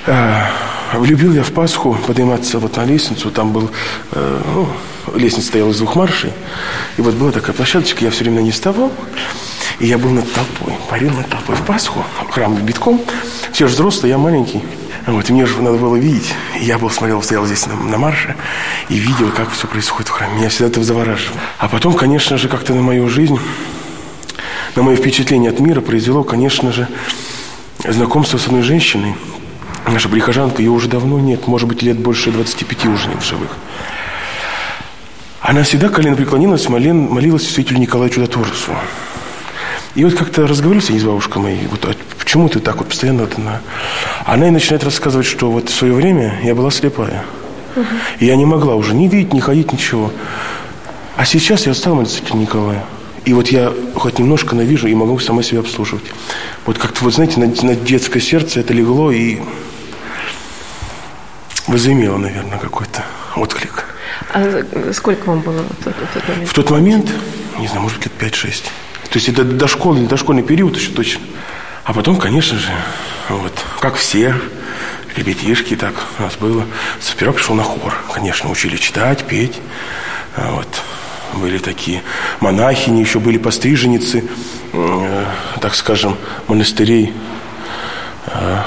Э, 0.06 0.44
Влюбил 0.94 1.34
я 1.34 1.42
в 1.42 1.52
Пасху 1.52 1.98
подниматься 2.06 2.58
вот 2.60 2.76
на 2.78 2.86
лестницу. 2.86 3.30
Там 3.30 3.52
был, 3.52 3.70
э, 4.12 4.40
ну, 4.54 4.68
лестница 5.14 5.48
стояла 5.48 5.72
из 5.72 5.76
двух 5.76 5.96
маршей. 5.96 6.32
И 6.96 7.02
вот 7.02 7.12
была 7.12 7.30
такая 7.30 7.54
площадочка, 7.54 8.02
я 8.06 8.10
все 8.10 8.24
время 8.24 8.40
ней 8.40 8.52
вставал. 8.52 8.90
И 9.80 9.86
я 9.86 9.98
был 9.98 10.08
над 10.08 10.32
толпой, 10.32 10.72
парил 10.88 11.10
над 11.10 11.28
толпой 11.28 11.56
в 11.56 11.62
Пасху, 11.62 12.02
храм 12.30 12.54
битком. 12.56 13.02
Все 13.52 13.66
же 13.66 13.74
взрослые, 13.74 14.12
я 14.12 14.18
маленький. 14.18 14.62
Вот, 15.06 15.30
и 15.30 15.32
мне 15.32 15.46
же 15.46 15.62
надо 15.62 15.78
было 15.78 15.96
видеть. 15.96 16.34
Я 16.60 16.78
был, 16.78 16.90
смотрел, 16.90 17.22
стоял 17.22 17.46
здесь 17.46 17.66
на, 17.66 17.74
на 17.76 17.96
марше 17.96 18.34
и 18.88 18.94
видел, 18.94 19.30
как 19.30 19.50
все 19.50 19.66
происходит 19.68 20.08
в 20.08 20.10
храме. 20.10 20.34
Меня 20.34 20.48
всегда 20.48 20.66
это 20.66 20.82
завораживало. 20.82 21.40
А 21.58 21.68
потом, 21.68 21.94
конечно 21.94 22.36
же, 22.38 22.48
как-то 22.48 22.74
на 22.74 22.82
мою 22.82 23.08
жизнь, 23.08 23.38
на 24.74 24.82
мое 24.82 24.96
впечатление 24.96 25.50
от 25.50 25.60
мира 25.60 25.80
произвело, 25.80 26.24
конечно 26.24 26.72
же, 26.72 26.88
знакомство 27.84 28.38
с 28.38 28.46
одной 28.46 28.62
женщиной, 28.62 29.14
Наша 29.86 30.08
прихожанка, 30.08 30.62
ее 30.62 30.70
уже 30.70 30.88
давно 30.88 31.20
нет, 31.20 31.46
может 31.46 31.68
быть, 31.68 31.80
лет 31.82 31.96
больше 31.96 32.32
25 32.32 32.86
уже 32.86 33.08
нет 33.08 33.22
в 33.22 33.24
живых. 33.24 33.56
Она 35.40 35.62
всегда 35.62 35.88
колено 35.88 36.16
преклонилась, 36.16 36.68
молен, 36.68 37.02
молилась 37.08 37.48
святителю 37.48 37.78
Николаю 37.78 38.10
Чудотворцу. 38.10 38.72
И 39.94 40.04
вот 40.04 40.14
как-то 40.14 40.46
разговаривался 40.46 40.92
я 40.92 40.98
с 40.98 41.04
бабушкой 41.04 41.40
моей, 41.40 41.66
вот, 41.68 41.96
почему 42.37 42.51
ты 42.51 42.61
так 42.61 42.77
вот 42.77 42.88
постоянно... 42.88 43.22
Вот 43.22 43.38
она... 43.38 43.62
она 44.27 44.49
и 44.49 44.51
начинает 44.51 44.85
рассказывать, 44.85 45.27
что 45.27 45.51
вот 45.51 45.70
в 45.70 45.75
свое 45.75 45.94
время 45.94 46.38
я 46.42 46.55
была 46.55 46.70
слепая. 46.70 47.25
Угу. 47.75 47.87
И 48.20 48.27
я 48.27 48.37
не 48.37 48.44
могла 48.44 48.75
уже 48.75 48.92
ни 48.92 49.09
видеть, 49.09 49.33
ни 49.33 49.40
ходить, 49.40 49.72
ничего. 49.72 50.12
А 51.16 51.25
сейчас 51.25 51.66
я 51.66 51.72
стала 51.72 51.94
молиться 51.94 52.20
Николая. 52.35 52.85
И 53.25 53.33
вот 53.33 53.49
я 53.49 53.72
хоть 53.94 54.18
немножко 54.18 54.55
навижу 54.55 54.87
и 54.87 54.94
могу 54.94 55.18
сама 55.18 55.42
себя 55.42 55.61
обслуживать. 55.61 56.05
Вот 56.66 56.77
как-то, 56.77 57.05
вот 57.05 57.14
знаете, 57.14 57.40
на, 57.40 57.46
на 57.46 57.75
детское 57.75 58.20
сердце 58.20 58.61
это 58.61 58.75
легло 58.75 59.11
и 59.11 59.38
возымело, 61.66 62.18
наверное, 62.18 62.59
какой-то 62.59 63.03
отклик. 63.35 63.87
А 64.35 64.62
сколько 64.92 65.25
вам 65.31 65.40
было 65.40 65.62
в 65.62 65.85
тот, 65.85 65.94
в 65.94 66.12
тот 66.12 66.29
момент? 66.29 66.51
В 66.51 66.53
тот 66.53 66.70
момент, 66.70 67.11
не 67.59 67.66
знаю, 67.66 67.81
может 67.81 67.96
быть, 67.96 68.20
лет 68.20 68.35
5-6. 68.35 68.64
То 69.09 69.14
есть 69.14 69.31
это 69.31 69.42
дошкольный, 69.42 70.07
дошкольный 70.07 70.42
период 70.42 70.77
еще 70.77 70.90
точно. 70.90 71.22
А 71.87 71.92
потом, 71.92 72.16
конечно 72.16 72.59
же, 72.59 72.72
вот, 73.29 73.53
как 73.79 73.94
все, 73.94 74.35
ребятишки, 75.14 75.77
так 75.77 75.94
у 76.18 76.22
нас 76.22 76.35
было. 76.35 76.66
Сперва 76.99 77.33
пришел 77.33 77.55
на 77.55 77.62
хор. 77.62 77.94
Конечно, 78.12 78.51
учили 78.51 78.77
читать, 78.77 79.25
петь. 79.25 79.61
Вот. 80.37 80.66
Были 81.35 81.59
такие 81.59 82.03
монахини, 82.40 83.01
еще 83.01 83.20
были 83.20 83.38
постриженицы, 83.38 84.25
э, 84.72 85.25
так 85.61 85.77
скажем, 85.77 86.16
монастырей 86.49 87.12
э, 88.27 88.62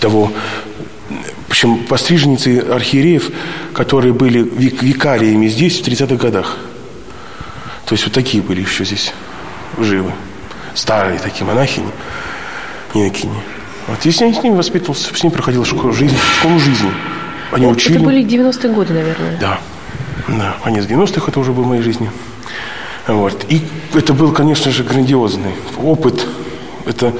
того 0.00 0.32
общем, 1.48 1.84
постриженницы 1.84 2.58
архиереев, 2.58 3.30
которые 3.72 4.12
были 4.12 4.40
викариями 4.40 5.46
здесь 5.46 5.80
в 5.80 5.86
30-х 5.86 6.16
годах. 6.16 6.56
То 7.86 7.94
есть 7.94 8.04
вот 8.04 8.12
такие 8.12 8.42
были 8.42 8.62
еще 8.62 8.84
здесь 8.84 9.12
живы. 9.78 10.12
Старые 10.74 11.18
такие 11.18 11.44
монахини, 11.44 11.90
инокини. 12.94 13.38
Вот 13.86 14.04
я 14.04 14.12
с 14.12 14.20
ними 14.20 14.54
воспитывался, 14.54 15.14
с 15.14 15.22
ними 15.22 15.32
проходил 15.32 15.64
школу 15.64 15.92
жизни, 15.92 16.16
школу 16.38 16.58
жизни. 16.58 16.90
Они 17.52 17.64
это, 17.64 17.72
учили. 17.72 17.96
Это 17.96 18.04
были 18.04 18.24
90-е 18.24 18.72
годы, 18.72 18.92
наверное. 18.92 19.38
Да. 19.40 19.58
Да, 20.28 20.56
конец 20.62 20.84
90-х 20.84 21.28
это 21.28 21.40
уже 21.40 21.52
был 21.52 21.62
в 21.62 21.68
моей 21.68 21.82
жизни. 21.82 22.10
Вот. 23.06 23.46
И 23.48 23.62
это 23.94 24.12
был, 24.12 24.32
конечно 24.32 24.70
же, 24.70 24.84
грандиозный 24.84 25.54
опыт. 25.82 26.26
Это 26.84 27.14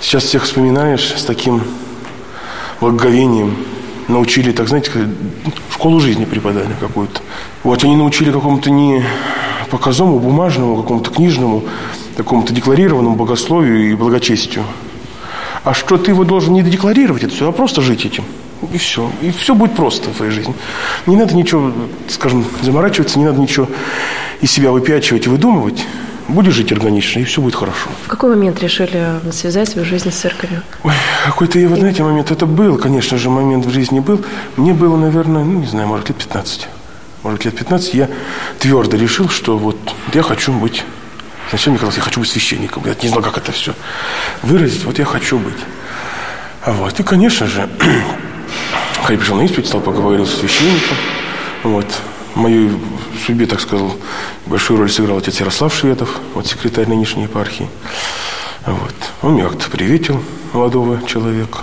сейчас 0.00 0.24
всех 0.24 0.44
вспоминаешь 0.44 1.14
с 1.16 1.24
таким 1.24 1.62
благоговением 2.80 3.56
научили, 4.08 4.52
так 4.52 4.68
знаете, 4.68 4.90
школу 5.70 6.00
жизни 6.00 6.24
преподали 6.24 6.74
какую-то. 6.78 7.20
Вот 7.62 7.82
они 7.84 7.96
научили 7.96 8.30
какому-то 8.30 8.70
не 8.70 9.02
показному, 9.70 10.18
бумажному, 10.18 10.76
какому-то 10.76 11.10
книжному, 11.10 11.64
такому-то 12.16 12.52
декларированному 12.52 13.16
богословию 13.16 13.90
и 13.90 13.94
благочестию. 13.94 14.64
А 15.64 15.74
что 15.74 15.96
ты 15.96 16.10
его 16.10 16.24
должен 16.24 16.54
не 16.54 16.62
декларировать 16.62 17.22
это 17.22 17.34
все, 17.34 17.48
а 17.48 17.52
просто 17.52 17.80
жить 17.80 18.04
этим. 18.04 18.24
И 18.72 18.78
все. 18.78 19.10
И 19.22 19.30
все 19.30 19.54
будет 19.54 19.74
просто 19.74 20.10
в 20.10 20.16
твоей 20.16 20.32
жизни. 20.32 20.54
Не 21.06 21.16
надо 21.16 21.34
ничего, 21.34 21.72
скажем, 22.08 22.44
заморачиваться, 22.62 23.18
не 23.18 23.24
надо 23.24 23.40
ничего 23.40 23.68
из 24.40 24.50
себя 24.50 24.70
выпячивать 24.70 25.26
и 25.26 25.28
выдумывать. 25.28 25.84
Будешь 26.28 26.54
жить 26.54 26.70
органично, 26.72 27.18
и 27.18 27.24
все 27.24 27.40
будет 27.40 27.56
хорошо. 27.56 27.90
В 28.04 28.08
какой 28.08 28.30
момент 28.30 28.60
решили 28.62 29.20
связать 29.32 29.68
свою 29.68 29.86
жизнь 29.86 30.10
с 30.10 30.14
церковью? 30.14 30.62
Ой, 30.84 30.92
какой-то, 31.26 31.58
вы 31.58 31.76
знаете, 31.76 32.04
момент. 32.04 32.30
Это 32.30 32.46
был, 32.46 32.78
конечно 32.78 33.18
же, 33.18 33.28
момент 33.28 33.66
в 33.66 33.70
жизни 33.70 33.98
был. 33.98 34.24
Мне 34.56 34.72
было, 34.72 34.96
наверное, 34.96 35.44
ну, 35.44 35.60
не 35.60 35.66
знаю, 35.66 35.88
может, 35.88 36.08
лет 36.08 36.18
15. 36.18 36.68
Может, 37.24 37.44
лет 37.44 37.56
15 37.56 37.94
я 37.94 38.08
твердо 38.60 38.96
решил, 38.96 39.28
что 39.28 39.58
вот 39.58 39.76
я 40.14 40.22
хочу 40.22 40.52
быть 40.52 40.84
Сначала 41.52 41.72
мне 41.72 41.80
казалось, 41.80 41.96
я 41.96 42.02
хочу 42.02 42.20
быть 42.20 42.30
священником. 42.30 42.82
Я 42.86 42.94
не 43.02 43.08
знал, 43.10 43.20
как 43.20 43.36
это 43.36 43.52
все 43.52 43.74
выразить. 44.40 44.84
Вот 44.84 44.98
я 44.98 45.04
хочу 45.04 45.38
быть. 45.38 45.58
Вот. 46.64 46.98
И, 46.98 47.02
конечно 47.02 47.46
же, 47.46 47.68
когда 48.96 49.12
я 49.12 49.18
пришел 49.18 49.36
на 49.36 49.42
исповедь, 49.42 49.66
стал 49.66 49.82
поговорил 49.82 50.24
с 50.24 50.34
священником. 50.34 50.96
Вот 51.64 51.86
в 52.34 52.38
моей 52.38 52.70
судьбе, 53.26 53.44
так 53.44 53.60
сказал, 53.60 53.94
большую 54.46 54.78
роль 54.78 54.90
сыграл 54.90 55.18
отец 55.18 55.40
Ярослав 55.40 55.74
Шведов, 55.74 56.20
вот 56.32 56.46
секретарь 56.46 56.88
нынешней 56.88 57.24
епархии. 57.24 57.68
Вот. 58.64 58.94
Он 59.20 59.34
меня 59.34 59.50
как-то 59.50 59.68
приветил, 59.68 60.24
молодого 60.54 61.06
человека. 61.06 61.58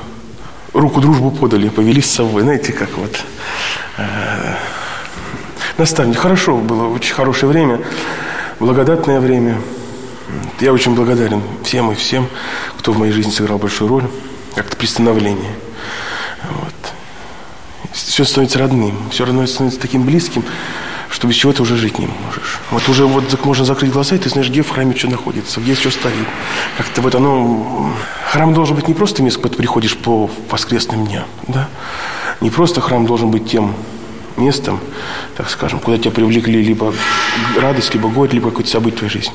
Руку 0.73 1.02
дружбу 1.02 1.32
подали, 1.32 1.67
повели 1.67 2.04
с 2.04 2.12
собой. 2.12 2.43
Знаете, 2.43 2.73
как 2.73 2.95
вот 2.95 3.19
э, 3.97 4.54
наставник. 5.80 6.19
Хорошо 6.19 6.58
было, 6.58 6.89
очень 6.89 7.15
хорошее 7.15 7.52
время, 7.52 7.82
благодатное 8.60 9.19
время. 9.19 9.58
Я 10.59 10.73
очень 10.73 10.95
благодарен 10.95 11.41
всем 11.63 11.91
и 11.91 11.95
всем, 11.95 12.27
кто 12.77 12.91
в 12.91 12.97
моей 12.97 13.11
жизни 13.11 13.31
сыграл 13.31 13.57
большую 13.57 13.89
роль, 13.89 14.07
как-то 14.55 14.75
при 14.75 14.85
становлении. 14.85 15.51
Вот 16.49 16.73
все 17.91 18.23
становится 18.23 18.59
родным, 18.59 18.95
все 19.11 19.25
равно 19.25 19.45
становится 19.47 19.79
таким 19.79 20.03
близким, 20.03 20.43
что 21.09 21.27
без 21.27 21.35
чего 21.35 21.53
ты 21.53 21.61
уже 21.61 21.75
жить 21.75 21.97
не 21.97 22.07
можешь. 22.07 22.59
Вот 22.71 22.87
уже 22.87 23.05
вот 23.05 23.45
можно 23.45 23.65
закрыть 23.65 23.91
глаза, 23.91 24.15
и 24.15 24.19
ты 24.19 24.29
знаешь, 24.29 24.49
где 24.49 24.61
в 24.61 24.69
храме 24.69 24.95
что 24.95 25.09
находится, 25.09 25.59
где 25.59 25.75
что 25.75 25.89
стоит. 25.89 26.27
Как-то 26.77 27.01
вот 27.01 27.15
оно... 27.15 27.91
Храм 28.31 28.53
должен 28.53 28.75
быть 28.75 28.87
не 28.87 28.93
просто 28.93 29.23
место, 29.23 29.39
куда 29.39 29.49
ты 29.49 29.57
приходишь 29.57 29.97
по 29.97 30.29
воскресным 30.49 31.07
дням, 31.07 31.25
да? 31.47 31.67
Не 32.41 32.51
просто 32.51 32.79
храм 32.79 33.05
должен 33.05 33.31
быть 33.31 33.49
тем 33.49 33.73
местом, 34.39 34.80
так 35.36 35.49
скажем, 35.49 35.80
куда 35.80 35.97
тебя 35.97 36.12
привлекли 36.12 36.63
либо 36.63 36.93
радость, 37.60 37.93
либо 37.93 38.10
горе, 38.10 38.32
либо 38.34 38.49
какое-то 38.49 38.71
событие 38.71 38.95
в 38.95 38.99
твоей 38.99 39.13
жизни. 39.13 39.34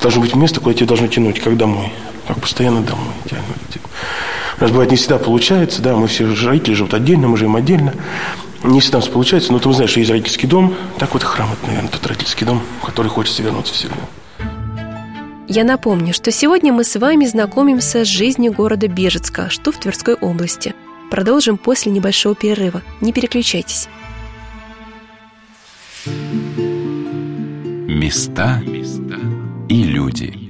должно 0.00 0.20
быть 0.20 0.34
место, 0.34 0.60
куда 0.60 0.74
тебя 0.74 0.86
должно 0.86 1.06
тянуть, 1.08 1.40
как 1.40 1.56
домой. 1.56 1.92
Как 2.26 2.40
постоянно 2.40 2.82
домой. 2.82 3.12
У 4.58 4.62
нас 4.62 4.70
бывает 4.70 4.90
не 4.90 4.96
всегда 4.96 5.18
получается, 5.18 5.82
да, 5.82 5.94
мы 5.96 6.08
все 6.08 6.26
родители 6.44 6.74
живут 6.74 6.94
отдельно, 6.94 7.28
мы 7.28 7.36
живем 7.36 7.56
отдельно. 7.56 7.92
Не 8.62 8.80
всегда 8.80 8.98
у 8.98 9.00
нас 9.02 9.08
получается, 9.08 9.52
но 9.52 9.58
ты 9.58 9.70
знаешь, 9.72 9.90
что 9.90 10.00
есть 10.00 10.10
родительский 10.10 10.48
дом, 10.48 10.74
так 10.98 11.12
вот 11.12 11.22
храм, 11.22 11.50
это, 11.52 11.66
наверное, 11.66 11.90
тот 11.90 12.06
родительский 12.06 12.46
дом, 12.46 12.62
в 12.80 12.86
который 12.86 13.08
хочется 13.08 13.42
вернуться 13.42 13.74
всегда. 13.74 13.96
Я 15.48 15.62
напомню, 15.62 16.12
что 16.12 16.32
сегодня 16.32 16.72
мы 16.72 16.82
с 16.82 16.98
вами 16.98 17.24
знакомимся 17.26 18.04
с 18.04 18.08
жизнью 18.08 18.52
города 18.52 18.88
Бежецка, 18.88 19.48
что 19.48 19.70
в 19.70 19.78
Тверской 19.78 20.14
области. 20.14 20.74
Продолжим 21.10 21.56
после 21.56 21.92
небольшого 21.92 22.34
перерыва. 22.34 22.82
Не 23.00 23.12
переключайтесь. 23.12 23.88
Места 27.88 28.62
и 29.68 29.82
люди. 29.82 30.45